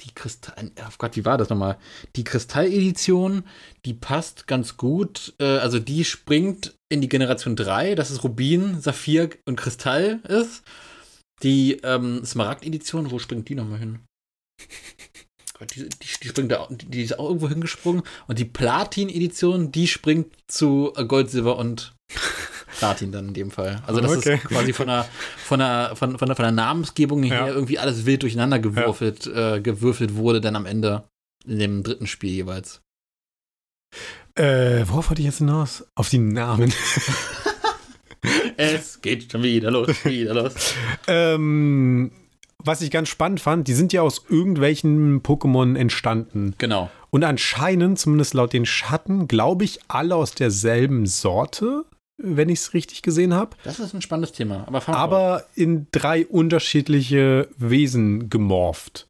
[0.00, 1.76] die Kristall, oh Gott, wie war das nochmal?
[2.16, 3.44] Die Kristall-Edition,
[3.84, 8.80] die passt ganz gut, äh, also die springt in die Generation 3, dass es Rubin,
[8.80, 10.62] Saphir und Kristall ist.
[11.42, 14.00] Die ähm, Smaragd-Edition, wo springt die nochmal hin?
[15.58, 18.02] Gott, Die, die, die springt da, die, die ist auch irgendwo hingesprungen.
[18.26, 21.94] Und die Platin-Edition, die springt zu äh, Gold, Silber und
[22.78, 23.82] Platin dann in dem Fall.
[23.86, 24.34] Also das Okay.
[24.36, 25.08] ist quasi von der,
[25.44, 27.48] von der, von, von der, von der Namensgebung her Ja.
[27.48, 31.04] irgendwie alles wild durcheinander gewürfelt, äh, gewürfelt wurde dann am Ende
[31.46, 32.80] in dem dritten Spiel jeweils.
[34.36, 35.84] äh, worauf wollte ich jetzt hinaus?
[35.96, 36.72] Auf die Namen.
[38.56, 40.52] Es geht schon wieder los, wieder los.
[41.06, 42.10] ähm,
[42.64, 46.54] was ich ganz spannend fand, die sind ja aus irgendwelchen Pokémon entstanden.
[46.58, 46.90] Genau.
[47.10, 51.84] Und anscheinend, zumindest laut den Schatten, glaube ich, alle aus derselben Sorte,
[52.20, 53.56] wenn ich es richtig gesehen habe.
[53.62, 54.66] Das ist ein spannendes Thema.
[54.66, 59.06] Aber, aber in drei unterschiedliche Wesen gemorpht.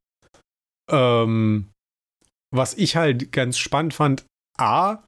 [0.91, 1.69] Ähm,
[2.55, 4.25] was ich halt ganz spannend fand,
[4.59, 4.99] A,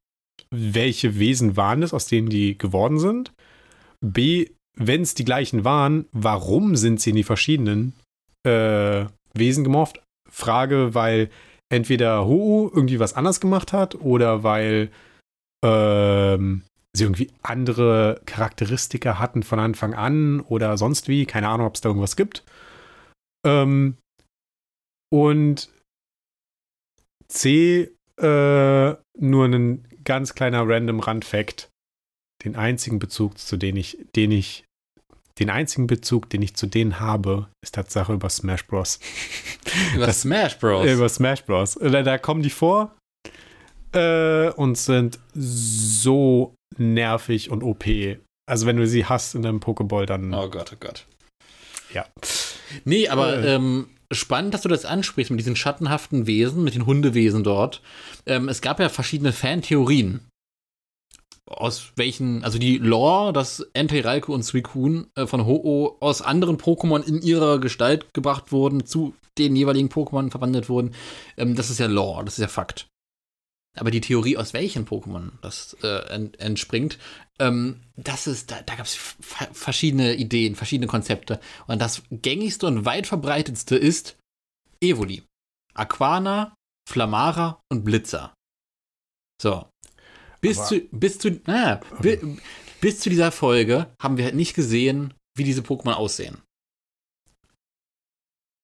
[0.50, 3.32] welche Wesen waren es, aus denen die geworden sind?
[4.00, 7.94] B, wenn es die gleichen waren, warum sind sie in die verschiedenen
[8.46, 10.02] äh, Wesen gemorpht?
[10.30, 11.30] Frage, weil
[11.72, 14.90] entweder Ho irgendwie was anders gemacht hat oder weil
[15.64, 16.62] ähm,
[16.94, 21.26] sie irgendwie andere Charakteristika hatten von Anfang an oder sonst wie.
[21.26, 22.44] Keine Ahnung, ob es da irgendwas gibt.
[23.46, 23.96] Ähm,
[25.12, 25.70] und
[27.28, 31.68] C, äh, nur ein ganz kleiner random Randfact.
[32.44, 34.64] Den einzigen Bezug, zu den ich, den ich,
[35.40, 39.00] den einzigen Bezug, den ich zu denen habe, ist Tatsache über Smash Bros.
[39.94, 40.86] Über Das- Smash Bros.
[40.86, 41.78] Über Smash Bros.
[41.80, 42.94] Da, da kommen die vor
[43.92, 47.84] äh, und sind so nervig und OP.
[48.48, 51.06] Also wenn du sie hast in deinem Pokéball, dann Oh Gott, oh Gott.
[51.92, 52.06] ja.
[52.84, 53.54] Nee, aber Äh.
[53.56, 57.80] ähm, spannend, dass du das ansprichst mit diesen schattenhaften Wesen, mit den Hundewesen dort.
[58.26, 60.20] Ähm, es gab ja verschiedene Fantheorien.
[61.50, 66.58] Aus welchen, also die Lore, dass Entei, Raikou und Suicune äh, von Ho-Oh aus anderen
[66.58, 70.94] Pokémon in ihrer Gestalt gebracht wurden, zu den jeweiligen Pokémon verwandelt wurden,
[71.36, 72.86] ähm, das ist ja Lore, das ist ja Fakt.
[73.76, 76.98] Aber die Theorie, aus welchen Pokémon das äh, ent entspringt,
[77.38, 81.40] ähm, das ist, da, da gab es verschiedene Ideen, verschiedene Konzepte.
[81.66, 84.16] Und das gängigste und weit verbreitetste ist
[84.80, 85.22] Evoli.
[85.74, 86.54] Aquana,
[86.88, 88.34] Flamara und Blitzer.
[89.40, 89.66] So.
[90.40, 92.18] Bis Aber- zu, bis zu, ah, bi,
[92.80, 96.38] bis zu dieser Folge haben wir halt nicht gesehen, wie diese Pokémon aussehen.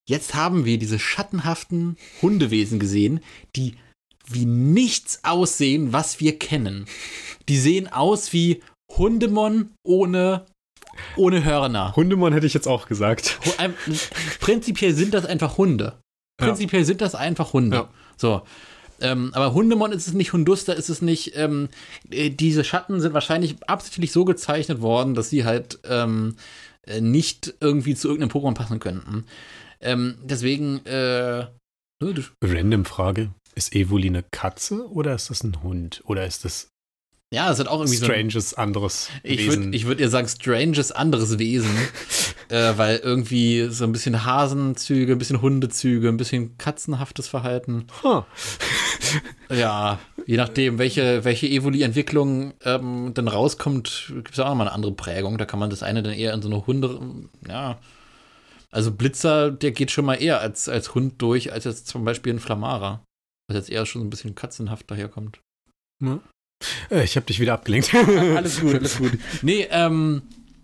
[0.09, 3.21] Jetzt haben wir diese schattenhaften Hundewesen gesehen,
[3.57, 3.75] die
[4.29, 6.87] wie nichts aussehen, was wir kennen.
[7.49, 10.47] Die sehen aus wie Hundemon ohne,
[11.17, 11.95] ohne Hörner.
[11.97, 13.39] Hundemon hätte ich jetzt auch gesagt.
[14.41, 15.99] Prinzipiell sind das einfach Hunde.
[16.41, 16.47] Ja.
[16.49, 17.77] Prinzipiell sind das einfach Hunde.
[17.77, 17.91] Ja.
[18.17, 18.43] So.
[19.01, 21.37] Ähm, aber Hundemon ist es nicht, Hunduster ist es nicht.
[21.37, 21.69] Ähm,
[22.11, 26.37] äh, diese Schatten sind wahrscheinlich absichtlich so gezeichnet worden, dass sie halt ähm,
[26.87, 29.25] äh, nicht irgendwie zu irgendeinem Pokémon passen könnten.
[29.81, 31.47] Ähm, deswegen, äh,
[32.43, 33.31] Random Frage.
[33.55, 36.03] Ist Evoli eine Katze oder ist das ein Hund?
[36.05, 36.69] Oder ist das
[37.33, 38.05] ja, es hat auch irgendwie so.
[38.07, 39.65] ein- stranges anderes Ich Wesen?
[39.65, 41.71] würde ich würd ihr sagen, stranges anderes Wesen.
[42.49, 47.87] äh, weil irgendwie so ein bisschen Hasenzüge, ein bisschen Hundezüge, ein bisschen katzenhaftes Verhalten.
[48.03, 48.23] Huh.
[49.51, 54.93] Ja, je nachdem, welche, welche Evoli-Entwicklung ähm, dann rauskommt, gibt es auch nochmal eine andere
[54.93, 55.39] Prägung.
[55.39, 56.99] Da kann man das eine dann eher in so eine Hunde.
[57.49, 57.79] Ja.
[58.73, 62.35] Also Blitzer, der geht schon mal eher als, als Hund durch, als jetzt zum Beispiel
[62.35, 63.05] ein Flamara.
[63.49, 65.39] Was jetzt eher schon so ein bisschen katzenhaft daherkommt.
[66.03, 66.17] Äh,
[66.91, 67.95] Ich habe dich wieder abgelenkt.
[68.37, 69.13] Alles gut, alles gut.
[69.43, 70.23] Nee, ähm,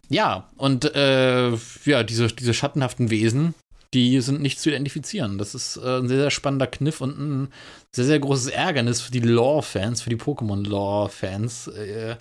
[0.08, 1.50] ja, und äh,
[1.84, 3.54] ja, diese, diese schattenhaften Wesen,
[3.94, 5.36] die sind nicht zu identifizieren.
[5.38, 7.48] Das ist äh, ein sehr, sehr spannender Kniff und ein
[7.94, 11.68] sehr, sehr großes Ärgernis für die Lore-Fans, für die Pokémon-Lore-Fans.
[11.68, 12.16] Äh,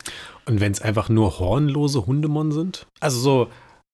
[0.46, 2.88] Und wenn es einfach nur hornlose Hundemon sind?
[3.00, 3.48] Also so,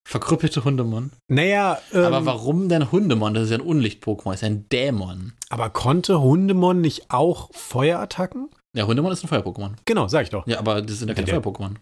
[0.08, 1.12] verkrüppelte Hundemon.
[1.28, 3.34] naja, ähm, Aber warum denn Hundemon?
[3.36, 5.34] Das ist ja ein Unlicht-Pokémon, das ist ja ein Dämon.
[5.50, 8.50] aber konnte Hundemon nicht auch Feuerattacken?
[8.76, 9.72] Ja, Hundemon ist ein Feuer-Pokémon.
[9.86, 10.46] Genau, sag ich doch.
[10.48, 11.76] Ja, aber das sind ja keine Feuer-Pokémon.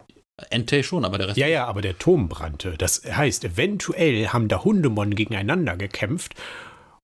[0.50, 1.38] Entei schon, aber der Rest.
[1.38, 2.74] Ja, ja, aber der Turm brannte.
[2.76, 6.34] Das heißt, eventuell haben da Hundemon gegeneinander gekämpft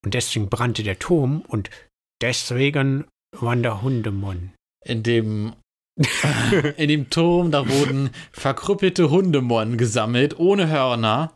[0.05, 1.71] und deswegen brannte der Turm und
[2.21, 4.53] deswegen waren da Hundemon.
[4.85, 5.55] In dem
[6.77, 11.35] in dem Turm, da wurden verkrüppelte Hundemon gesammelt, ohne Hörner.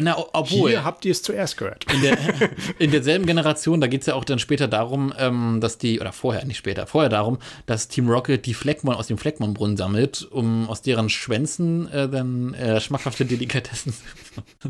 [0.00, 1.84] Na, obwohl, Hier habt ihr es zuerst gehört.
[1.92, 2.18] in, der,
[2.78, 6.12] in derselben Generation, da geht es ja auch dann später darum, ähm, dass die, oder
[6.12, 10.68] vorher, nicht später, vorher darum, dass Team Rocket die Fleckmon aus dem Fleckmon-Brunnen sammelt, um
[10.68, 13.92] aus deren Schwänzen äh, dann äh, schmackhafte Delikatessen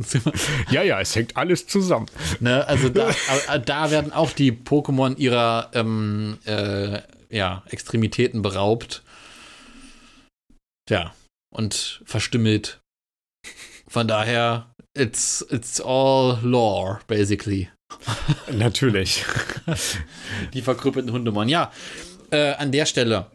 [0.03, 0.41] zu machen.
[0.71, 2.07] Ja, ja, es hängt alles zusammen.
[2.41, 2.67] Ne?
[2.67, 9.03] Also da, äh, da werden auch die Pokémon ihrer ähm, äh, ja, Extremitäten beraubt.
[10.89, 11.13] Ja,
[11.51, 12.81] und verstümmelt.
[13.87, 17.71] Von daher, it's, it's all lore, basically.
[18.53, 19.25] Natürlich.
[20.55, 21.49] Die verkrüppelten Hundemon.
[21.49, 21.73] Ja,
[22.31, 23.31] äh, an der Stelle.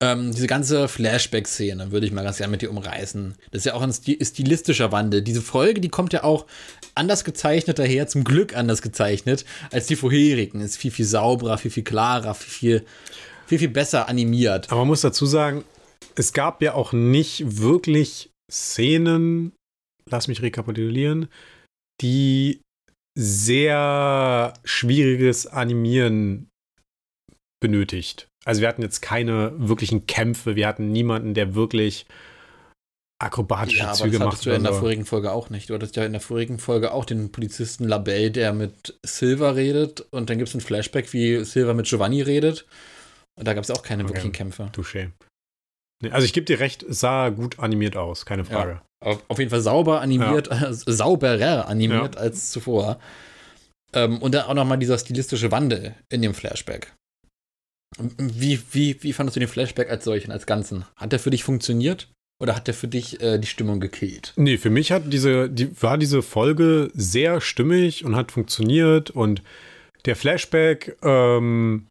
[0.00, 3.34] Ähm, diese ganze Flashback-Szene würde ich mal ganz gerne mit dir umreißen.
[3.50, 5.22] Das ist ja auch ein stil stilistischer Wandel.
[5.22, 6.46] Diese Folge, die kommt ja auch
[6.94, 10.60] anders gezeichnet daher, zum Glück anders gezeichnet, als die vorherigen.
[10.60, 12.86] Ist viel, viel sauberer, viel, viel klarer, viel, viel,
[13.46, 14.70] viel, viel besser animiert.
[14.70, 15.64] Aber man muss dazu sagen,
[16.14, 19.52] es gab ja auch nicht wirklich Szenen,
[20.10, 21.28] lass mich rekapitulieren,
[22.00, 22.60] die
[23.18, 26.48] sehr schwieriges Animieren
[27.60, 28.28] benötigt.
[28.44, 32.06] Also wir hatten jetzt keine wirklichen Kämpfe, wir hatten niemanden, der wirklich
[33.20, 34.28] akrobatische Ja, Züge das macht.
[34.28, 34.78] hattest du ja in der so.
[34.78, 35.68] vorigen Folge auch nicht.
[35.68, 40.02] Du hattest ja in der vorigen Folge auch den Polizisten Labelle, der mit Silver redet
[40.12, 42.64] und dann gibt es ein Flashback, wie Silver mit Giovanni redet.
[43.36, 44.10] Und da gab es auch keine Okay.
[44.10, 44.70] wirklichen Kämpfe.
[44.72, 45.10] Touché.
[46.00, 48.76] Nee, Also ich gebe dir recht, es sah gut animiert aus, keine Frage.
[48.76, 52.98] Auf, auf jeden Fall sauber animiert, äh, sauberer animiert als zuvor.
[53.92, 56.92] Ähm, und dann auch nochmal dieser stilistische Wandel in dem Flashback.
[58.18, 60.84] Wie, wie, wie fandest du den Flashback als solchen, als Ganzen?
[60.96, 62.08] Hat der für dich funktioniert?
[62.40, 64.32] Oder hat der für dich äh, die Stimmung gekillt?
[64.36, 69.42] Nee, für mich hat diese, die, war diese Folge sehr stimmig und hat funktioniert und
[70.04, 71.88] der Flashback ähm,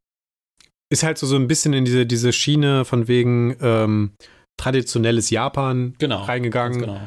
[0.89, 4.11] ist halt so, so ein bisschen in diese, diese Schiene von wegen ähm,
[4.57, 6.99] traditionelles Japan Genau, reingegangen, genau.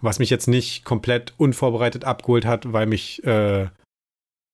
[0.00, 3.68] was mich jetzt nicht komplett unvorbereitet abgeholt hat, weil mich äh,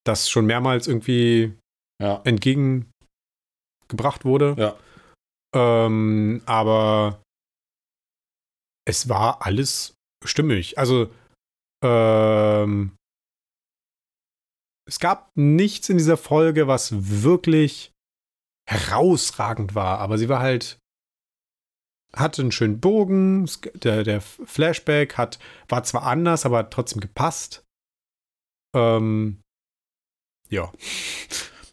[0.05, 1.55] das schon mehrmals irgendwie
[2.01, 2.21] Ja.
[2.25, 4.55] entgegengebracht wurde.
[4.59, 4.77] Ja.
[5.55, 7.23] Ähm, aber
[8.87, 10.79] es war alles stimmig.
[10.79, 11.11] Also,
[11.85, 12.97] ähm,
[14.89, 17.93] es gab nichts in dieser Folge, was wirklich
[18.69, 20.79] herausragend war, aber sie war halt,
[22.15, 27.65] hatte einen schönen Bogen, der, der Flashback hat, war zwar anders, aber hat trotzdem gepasst.
[28.75, 29.41] Ähm,
[30.49, 30.71] ja.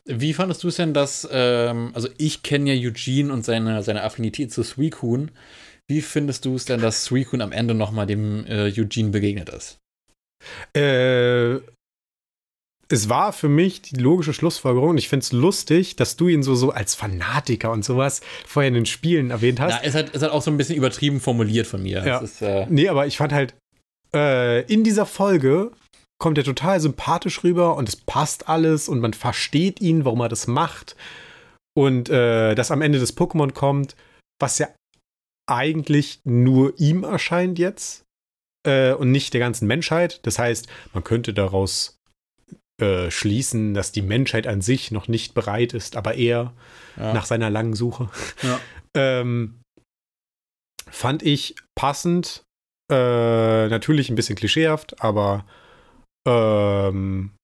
[0.05, 4.03] Wie fandest du es denn, dass, ähm, also ich kenne ja Eugene und seine, seine
[4.03, 5.27] Affinität zu Suicune.
[5.87, 9.79] Wie findest du es denn, dass Suicune am Ende nochmal dem äh, Eugene begegnet ist?
[10.75, 11.59] Äh,
[12.91, 16.41] es war für mich die logische Schlussfolgerung und ich finde es lustig, dass du ihn
[16.41, 19.73] so, so als Fanatiker und sowas vorher in den Spielen erwähnt hast.
[19.73, 22.05] Ja, ist halt, ist halt auch so ein bisschen übertrieben formuliert von mir.
[22.05, 22.17] Ja.
[22.17, 23.53] Es ist, äh, Nee, aber ich fand halt,
[24.13, 25.71] äh, in dieser Folge
[26.17, 30.29] kommt er total sympathisch rüber und es passt alles und man versteht ihn, warum er
[30.29, 30.95] das macht.
[31.75, 33.95] Und äh, dass am Ende das Pokémon kommt,
[34.41, 34.67] was ja
[35.47, 38.03] eigentlich nur ihm erscheint jetzt
[38.65, 40.19] äh, und nicht der ganzen Menschheit.
[40.23, 41.98] Das heißt, man könnte daraus
[42.79, 46.53] äh, schließen, dass die Menschheit an sich noch nicht bereit ist, aber er
[46.97, 47.13] ja.
[47.13, 48.09] nach seiner langen Suche.
[48.41, 48.59] Ja.
[48.97, 49.61] Ähm,
[50.89, 52.43] fand ich passend.
[52.91, 55.45] Äh, natürlich ein bisschen klischeehaft, aber
[56.27, 57.35] ähm,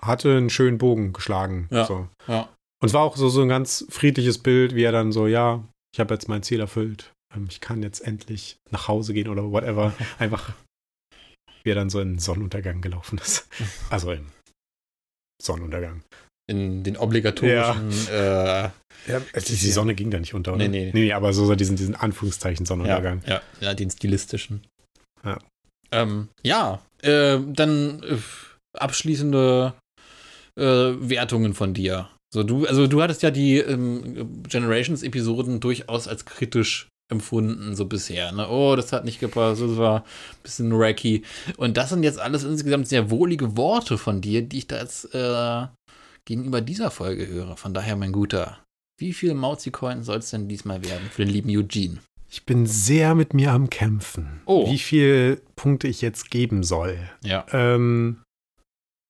[0.00, 1.68] hatte einen schönen Bogen geschlagen.
[1.72, 1.84] Ja.
[1.84, 2.08] So.
[2.28, 2.48] ja.
[2.80, 5.64] Und es war auch so, so ein ganz friedliches Bild, wie er dann so, ja,
[5.92, 7.12] ich habe jetzt mein Ziel erfüllt.
[7.34, 9.92] Ähm, Ich kann jetzt endlich nach Hause gehen oder whatever.
[10.18, 10.52] Einfach,
[11.66, 13.48] wie er dann so in den Sonnenuntergang gelaufen ist.
[13.90, 14.26] Also im
[15.42, 16.02] Sonnenuntergang.
[16.48, 18.70] In den obligatorischen, äh,
[19.08, 20.68] Ja, die, die Sonne ging da nicht unter, oder?
[20.68, 20.90] Nee, nee.
[20.94, 23.22] nee aber so, so diesen, diesen Anführungszeichen ja, Sonnenuntergang.
[23.26, 24.64] ja, ja, den stilistischen.
[25.24, 25.38] Ja.
[25.90, 28.16] Ähm, ja, äh, dann äh,
[28.78, 29.74] abschließende
[30.58, 32.08] äh, Wertungen von dir.
[32.32, 38.32] So, du, also du hattest ja die ähm, Generations-Episoden durchaus als kritisch empfunden, so bisher.
[38.32, 38.48] Ne?
[38.48, 41.22] Oh, das hat nicht gepasst, das war ein bisschen wacky.
[41.56, 45.14] Und das sind jetzt alles insgesamt sehr wohlige Worte von dir, die ich da jetzt
[45.14, 45.66] äh,
[46.24, 47.56] gegenüber dieser Folge höre.
[47.56, 48.58] Von daher, mein Guter,
[48.98, 51.98] wie viel Mauzi-Coin soll es denn diesmal werden für den lieben Eugene?
[52.28, 54.68] Ich bin sehr mit mir am Kämpfen, Oh.
[54.68, 56.98] wie viel Punkte ich jetzt geben soll.
[57.22, 57.46] Ja.
[57.52, 58.22] Ähm,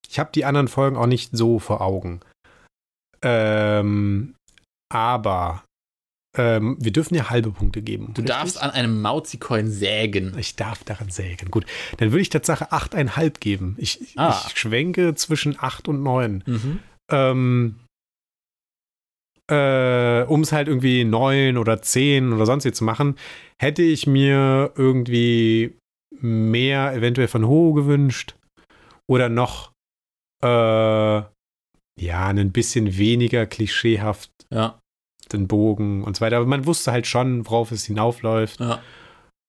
[0.07, 2.21] ich habe die anderen Folgen auch nicht so vor Augen.
[3.23, 4.35] Ähm,
[4.93, 5.63] aber
[6.37, 8.05] ähm, wir dürfen ja halbe Punkte geben.
[8.13, 8.25] Du richtig?
[8.27, 10.37] darfst an einem Mauzi-Coin sägen.
[10.37, 11.49] Ich darf daran sägen.
[11.51, 11.65] Gut,
[11.97, 13.75] dann würde ich Tatsache 8,5 geben.
[13.79, 14.39] Ich, Ah.
[14.47, 16.43] ich schwenke zwischen 8 und 9.
[16.45, 16.79] Mhm.
[17.11, 17.75] ähm,
[19.49, 23.15] äh, um es halt irgendwie neun oder zehn oder sonst wie zu machen,
[23.61, 25.77] hätte ich mir irgendwie
[26.19, 28.35] mehr eventuell von Ho gewünscht
[29.09, 29.71] oder noch
[30.43, 30.47] äh,
[31.99, 34.79] ja, ein bisschen weniger klischeehaft Ja,
[35.33, 36.37] den Bogen und so weiter.
[36.37, 38.59] Aber man wusste halt schon, worauf es hinaufläuft.
[38.59, 38.81] ja.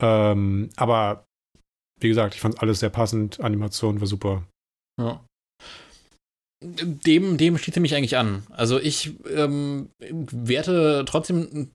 [0.00, 1.24] Ähm, aber
[2.00, 3.40] wie gesagt, ich fand alles sehr passend.
[3.40, 4.44] Animation war super.
[5.00, 5.24] ja.
[6.64, 8.44] Dem, dem schließt er mich eigentlich an.
[8.50, 11.70] Also ich ähm, werte trotzdem ein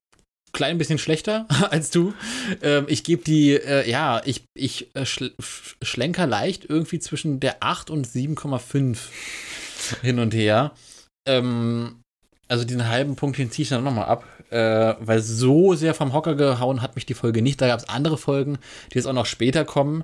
[0.51, 2.13] klein bisschen schlechter als du.
[2.61, 7.39] Ähm, ich gebe die, äh, ja, ich, ich äh, schl sch- schlenker leicht irgendwie zwischen
[7.39, 8.97] der 8 und 7,5
[10.01, 10.73] hin und her.
[11.27, 12.01] Ähm,
[12.53, 16.13] also diesen halben Punkt, den ziehe ich dann nochmal ab, äh, weil so sehr vom
[16.13, 17.59] Hocker gehauen hat mich die Folge nicht.
[17.59, 18.59] Da gab es andere Folgen,
[18.91, 20.03] die jetzt auch noch später kommen,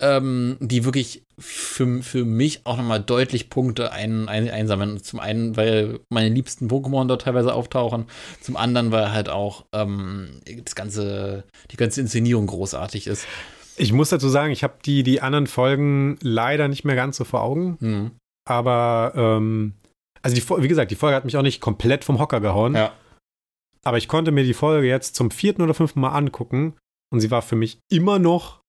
[0.00, 5.02] ähm, die wirklich für, für mich auch nochmal deutlich Punkte ein, ein, einsammeln.
[5.02, 8.06] Zum einen, weil meine liebsten Pokémon dort teilweise auftauchen,
[8.40, 13.26] zum anderen, weil halt auch ähm, das ganze, die ganze Inszenierung großartig ist.
[13.76, 17.24] Ich muss dazu sagen, ich habe die, die anderen Folgen leider nicht mehr ganz so
[17.24, 17.76] vor Augen.
[17.80, 18.10] Hm.
[18.46, 19.74] Aber, ähm,
[20.22, 22.74] also die, wie gesagt, die Folge hat mich auch nicht komplett vom Hocker gehauen.
[22.74, 22.92] Ja.
[23.84, 26.74] Aber ich konnte mir die Folge jetzt zum vierten oder fünften Mal angucken
[27.12, 28.60] und sie war für mich immer noch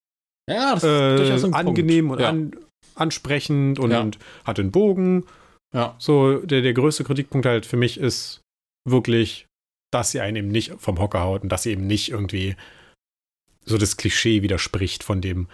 [0.50, 2.18] Ja, äh, angenehm Punkt.
[2.18, 2.30] und ja.
[2.30, 2.56] an,
[2.96, 4.02] ansprechend und, Ja.
[4.02, 5.26] und hatte einen Bogen.
[5.74, 5.96] ja.
[6.00, 8.42] So, der, der größte Kritikpunkt halt für mich ist
[8.90, 9.46] wirklich,
[9.92, 12.56] dass sie einen eben nicht vom Hocker haut und dass sie eben nicht irgendwie
[13.66, 15.48] so das Klischee widerspricht von dem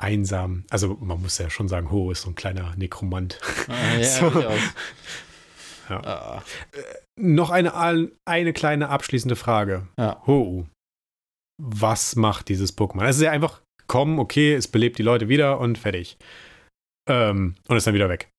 [0.00, 0.64] einsam.
[0.70, 3.38] Also man muss ja schon sagen, Ho ist so ein kleiner Nekromant.
[3.68, 4.40] Ah, ja, So.
[5.90, 6.00] Ja.
[6.02, 6.42] Ah,
[7.20, 9.86] Noch eine, eine kleine abschließende Frage.
[9.98, 10.22] ja.
[10.26, 10.66] Ho,
[11.62, 13.04] was macht dieses Pokémon?
[13.06, 16.16] Es ist ja einfach, komm, okay, es belebt die Leute wieder und fertig.
[17.08, 18.30] Ähm, und ist dann wieder weg.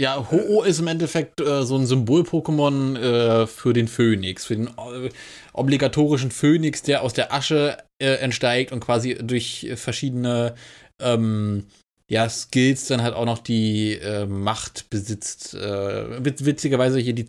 [0.00, 4.68] Ja, Ho-Oh ist im Endeffekt äh, so ein Symbol-Pokémon äh, für den Phönix, für den
[4.68, 5.10] äh,
[5.52, 10.54] obligatorischen Phönix, der aus der Asche äh, entsteigt und quasi durch verschiedene
[11.00, 11.66] ähm,
[12.08, 15.54] ja, Skills dann halt auch noch die äh, Macht besitzt.
[15.54, 17.28] Witz witzigerweise hier die,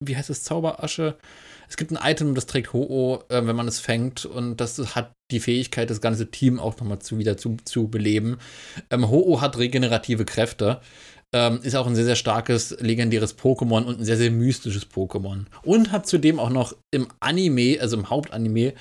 [0.00, 1.18] wie heißt es, Zauberasche?
[1.68, 5.38] Es gibt ein Item, das trägt Ho-Oh, wenn man es fängt und das hat die
[5.38, 8.38] Fähigkeit, das ganze Team auch nochmal zu, wieder zu, zu beleben.
[8.90, 10.80] Ähm, Ho-Oh hat regenerative Kräfte.
[11.32, 15.44] Ähm, ist auch ein sehr, sehr starkes, legendäres Pokémon und ein sehr, sehr mystisches Pokémon.
[15.62, 18.74] Und hat zudem auch noch im Anime, also im Hauptanime,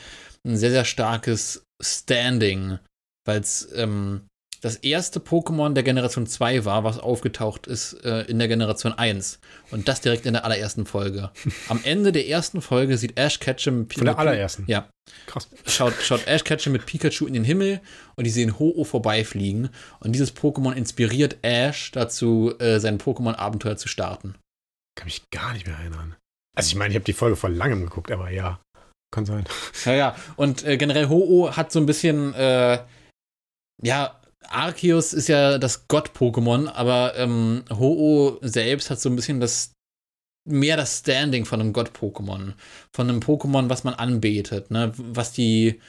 [0.43, 2.79] ein sehr, sehr starkes Standing,
[3.25, 4.28] weil es ähm,
[4.61, 9.39] das erste Pokémon der Generation 2 war, was aufgetaucht ist äh, in der Generation 1.
[9.71, 11.31] Und das direkt in der allerersten Folge.
[11.69, 14.65] Am Ende der ersten Folge sieht Ash Ketchum Von der allerersten.
[14.67, 14.89] Ja,
[15.27, 15.47] Krass.
[15.65, 17.79] schaut, schaut Ash Ketchum mit Pikachu in den Himmel
[18.15, 19.69] und die sehen Ho-Oh vorbeifliegen.
[19.99, 24.35] Und dieses Pokémon inspiriert Ash dazu, äh, sein Pokémon-Abenteuer zu starten.
[24.95, 26.15] Kann mich gar nicht mehr erinnern.
[26.57, 28.59] Also ich meine, ich habe die Folge vor langem geguckt, aber ja,
[29.11, 29.45] kann sein.
[29.85, 30.15] Ja, ja.
[30.35, 32.79] Und äh, generell Ho-Oh hat so ein bisschen, äh,
[33.81, 39.73] ja, Arceus ist ja das Gott-Pokémon, aber ähm, Ho-Oh selbst hat so ein bisschen das
[40.45, 42.53] mehr das Standing von einem Gott-Pokémon.
[42.93, 44.91] Von einem Pokémon, was man anbetet, ne?
[44.95, 45.79] Was die,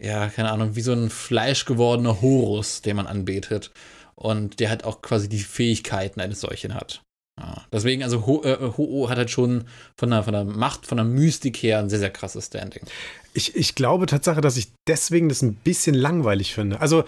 [0.00, 3.70] ja, keine Ahnung, wie so ein fleischgewordener Horus, den man anbetet.
[4.14, 7.02] Und der halt auch quasi die Fähigkeiten eines solchen hat.
[7.40, 9.64] Ja, deswegen, also äh, Ho-Oh hat halt schon
[9.98, 12.84] von der, von der Macht, von der Mystik her ein sehr, sehr krasses Standing.
[13.32, 16.80] Ich, ich glaube Tatsache, dass ich deswegen das ein bisschen langweilig finde.
[16.80, 17.04] Also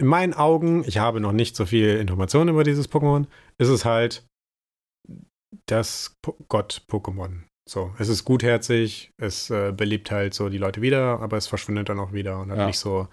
[0.00, 3.26] in meinen Augen, ich habe noch nicht so viel Informationen über dieses Pokémon,
[3.58, 4.24] ist es halt
[5.66, 7.42] das Po- Gott-Pokémon.
[7.68, 11.88] So, es ist gutherzig, es äh, belebt halt so die Leute wieder, aber es verschwindet
[11.88, 12.66] dann auch wieder und hat Ja.
[12.66, 13.08] nicht so.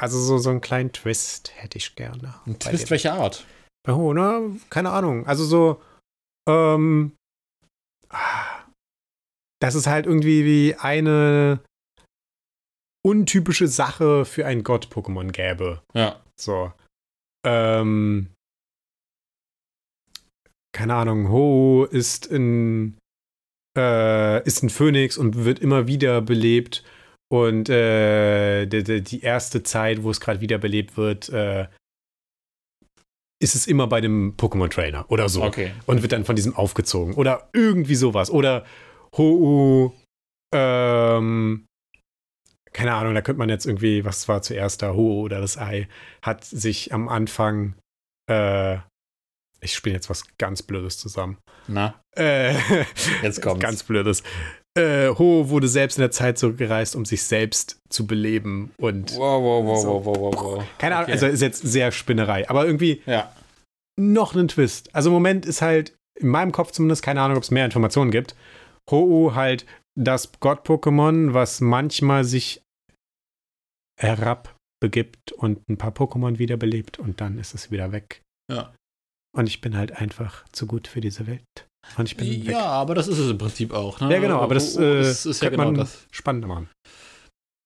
[0.00, 2.34] Also so, so einen kleinen Twist hätte ich gerne.
[2.46, 2.90] Ein Twist dem.
[2.90, 3.46] welcher Art?
[3.84, 4.58] Bei Ho, ne?
[4.70, 5.26] Keine Ahnung.
[5.26, 5.82] Also so,
[6.48, 7.12] ähm,
[8.10, 8.64] ah,
[9.60, 11.60] dass es halt irgendwie wie eine
[13.04, 15.82] untypische Sache für ein Gott-Pokémon gäbe.
[15.92, 16.20] Ja.
[16.40, 16.72] So.
[17.46, 18.30] Ähm,
[20.74, 22.98] keine Ahnung, Ho ist ein,
[23.76, 26.82] äh, ist ein Phönix und wird immer wieder belebt.
[27.30, 31.68] Und äh, die, die, erste Zeit, wo es gerade wiederbelebt wird, äh,
[33.42, 35.42] ist es immer bei dem Pokémon-Trainer oder so.
[35.42, 35.72] Okay.
[35.86, 37.14] Und wird dann von diesem aufgezogen.
[37.14, 38.30] Oder irgendwie sowas.
[38.30, 38.64] Oder
[39.16, 39.92] Ho-Uh,
[40.54, 41.66] ähm,
[42.74, 45.88] keine Ahnung, da könnte man jetzt irgendwie, was war zuerst da, Ho oder das Ei,
[46.22, 47.74] hat sich am Anfang,
[48.30, 48.78] äh,
[49.60, 51.38] ich spiele jetzt was ganz Blödes zusammen.
[51.68, 52.54] Na, Äh,
[53.22, 53.60] Jetzt kommt's.
[53.60, 54.22] Ganz Blödes.
[54.76, 59.40] Äh, Ho wurde selbst in der Zeit zurückgereist, um sich selbst zu beleben und wow,
[59.42, 59.88] wow, wow, So.
[59.88, 60.64] wow, wow, wow, wow.
[60.78, 61.12] keine Ahnung, Okay.
[61.12, 63.32] also ist jetzt sehr Spinnerei, aber irgendwie Ja.
[63.98, 64.94] noch einen Twist.
[64.94, 68.10] Also im Moment ist halt in meinem Kopf zumindest keine Ahnung, ob es mehr Informationen
[68.10, 68.34] gibt.
[68.90, 69.64] Ho-Oh halt
[69.96, 72.60] das Gott-Pokémon, was manchmal sich
[74.00, 78.22] herabbegibt und ein paar Pokémon wiederbelebt und dann ist es wieder weg.
[78.50, 78.74] Ja.
[79.36, 81.66] Und ich bin halt einfach zu gut für diese Welt.
[81.96, 82.44] Und ich bin weg.
[82.52, 84.00] Ja, aber das ist es im Prinzip auch.
[84.00, 84.12] Ne?
[84.12, 86.06] Ja, genau, aber das, Oh, oh, äh, das ist ja genau man das.
[86.10, 86.68] spannender machen.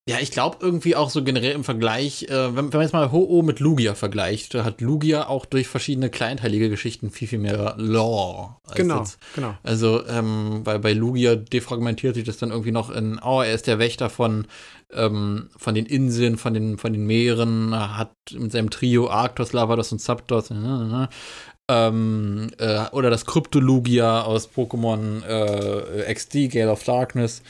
[0.09, 3.11] Ja, ich glaube irgendwie auch so generell im Vergleich, äh, wenn, wenn man jetzt mal
[3.11, 8.55] Ho-Oh mit Lugia vergleicht, hat Lugia auch durch verschiedene kleinteilige Geschichten viel, viel mehr Lore.
[8.63, 9.55] als Genau, jetzt genau.
[9.61, 13.67] Also, ähm, weil bei Lugia defragmentiert sich das dann irgendwie noch in, oh, er ist
[13.67, 14.47] der Wächter von,
[14.93, 19.91] ähm, von den Inseln, von den, von den Meeren, hat mit seinem Trio Arctos, Lavados
[19.91, 21.07] und Zapdos, äh,
[21.69, 27.43] ähm, äh, oder das Kryptolugia aus Pokémon äh, XD, Gale of Darkness.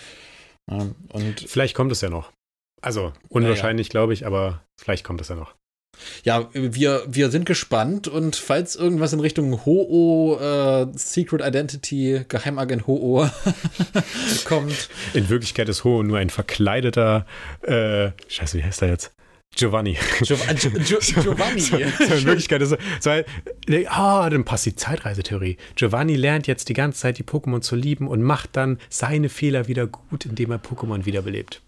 [0.69, 2.31] Ja, und Vielleicht kommt es ja noch.
[2.81, 5.55] Also unwahrscheinlich, glaube ich, aber vielleicht kommt es ja noch.
[6.24, 12.88] Ja, wir, wir sind gespannt und falls irgendwas in Richtung Ho-Oh, äh, Secret Identity, Geheimagent
[12.88, 13.30] Ho-Oh
[14.45, 17.26] kommt, In Wirklichkeit ist Ho nur ein verkleideter,
[17.62, 19.12] äh, scheiße, wie heißt er jetzt?
[19.56, 19.97] Giovanni.
[20.22, 21.60] Giov Gio Gio Giovanni.
[21.60, 23.10] So, so in Wirklichkeit ist so,
[23.88, 25.58] ah, dann passt die Zeitreisetheorie.
[25.76, 29.68] Giovanni lernt jetzt die ganze Zeit die Pokémon zu lieben und macht dann seine Fehler
[29.68, 31.62] wieder gut, indem er Pokémon wiederbelebt.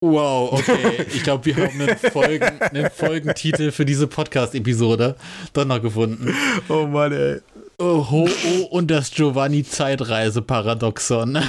[0.00, 1.06] Wow, okay.
[1.12, 5.16] Ich glaube, wir haben einen, Folgen, einen Folgentitel für diese Podcast-Episode
[5.52, 6.32] dann noch gefunden.
[6.68, 7.40] Oh Mann, ey.
[7.78, 11.38] Oh, Ho-Oh und das Giovanni-Zeitreise-Paradoxon.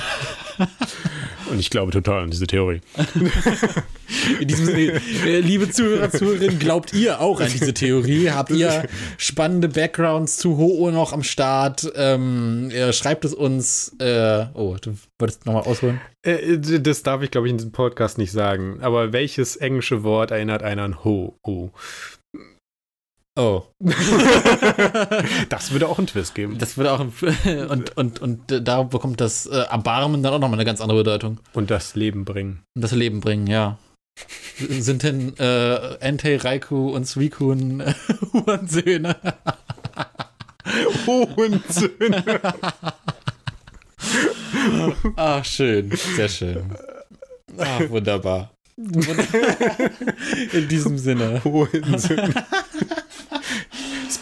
[1.49, 2.81] Und ich glaube total an diese Theorie.
[4.39, 8.31] In diesem Sinne, äh, liebe Zuhörer, Zuhörerinnen, glaubt ihr auch an diese Theorie?
[8.31, 8.87] Habt ihr
[9.17, 11.91] spannende Backgrounds zu Ho noch am Start?
[11.95, 13.95] Ähm, äh, schreibt es uns.
[13.99, 16.01] Äh, oh, du wolltest nochmal ausholen?
[16.23, 18.79] Äh, das darf ich, glaube ich, in diesem Podcast nicht sagen.
[18.81, 21.71] Aber welches englische Wort erinnert einen an Ho?
[23.39, 23.63] Oh.
[25.47, 26.57] Das würde auch einen Twist geben.
[26.57, 27.13] Das würde auch ein,
[27.69, 31.39] und, und, und da bekommt das äh, Erbarmen dann auch nochmal eine ganz andere Bedeutung.
[31.53, 32.63] Und das Leben bringen.
[32.75, 33.77] Und das Leben bringen, ja.
[34.57, 37.93] Sind denn äh, Entei, Raiku und Suikun äh,
[38.33, 39.15] Hurensöhne?
[41.07, 42.23] Hurensöhne.
[45.15, 45.91] Ach, schön.
[46.15, 46.75] Sehr schön.
[47.57, 48.51] Ach, wunderbar.
[48.75, 51.41] In diesem Sinne.
[51.45, 52.33] Hurensöhne.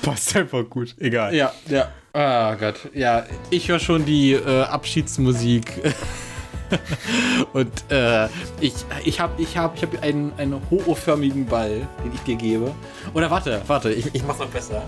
[0.07, 0.95] Es passt einfach gut.
[0.99, 1.33] Egal.
[1.35, 1.91] Ja, ja.
[2.13, 2.89] Ah oh Gott.
[2.93, 5.81] Ja, ich höre schon die äh, Abschiedsmusik.
[7.53, 8.27] Und äh,
[8.59, 12.73] ich, ich habe ich hab, ich hab einen, einen ho-förmigen Ball, den ich dir gebe.
[13.13, 14.83] Oder warte, warte, ich, ich mach's noch besser.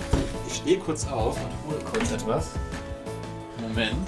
[0.48, 2.52] Ich stehe kurz auf und hole kurz etwas.
[3.62, 4.08] Moment.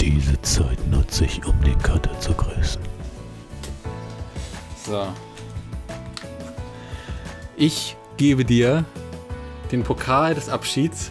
[0.00, 2.82] Diese Zeit nutze ich, um den Cutter zu grüßen.
[4.84, 5.06] So.
[7.56, 8.84] Ich gebe dir
[9.72, 11.10] den Pokal des Abschieds.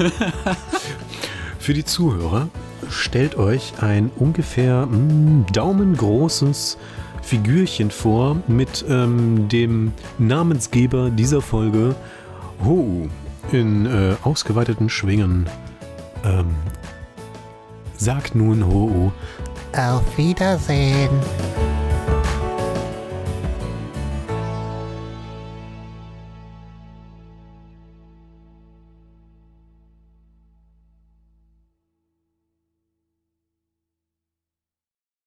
[1.60, 2.48] Für die Zuhörer,
[2.90, 6.76] stellt euch ein ungefähr mh, daumengroßes
[7.22, 11.94] Figürchen vor mit ähm, dem Namensgeber dieser Folge,
[12.64, 13.08] Ho,
[13.52, 15.48] in äh, ausgeweiteten Schwingen.
[16.24, 16.56] Ähm,
[17.96, 19.12] sagt nun Ho.
[19.76, 21.10] Auf Wiedersehen.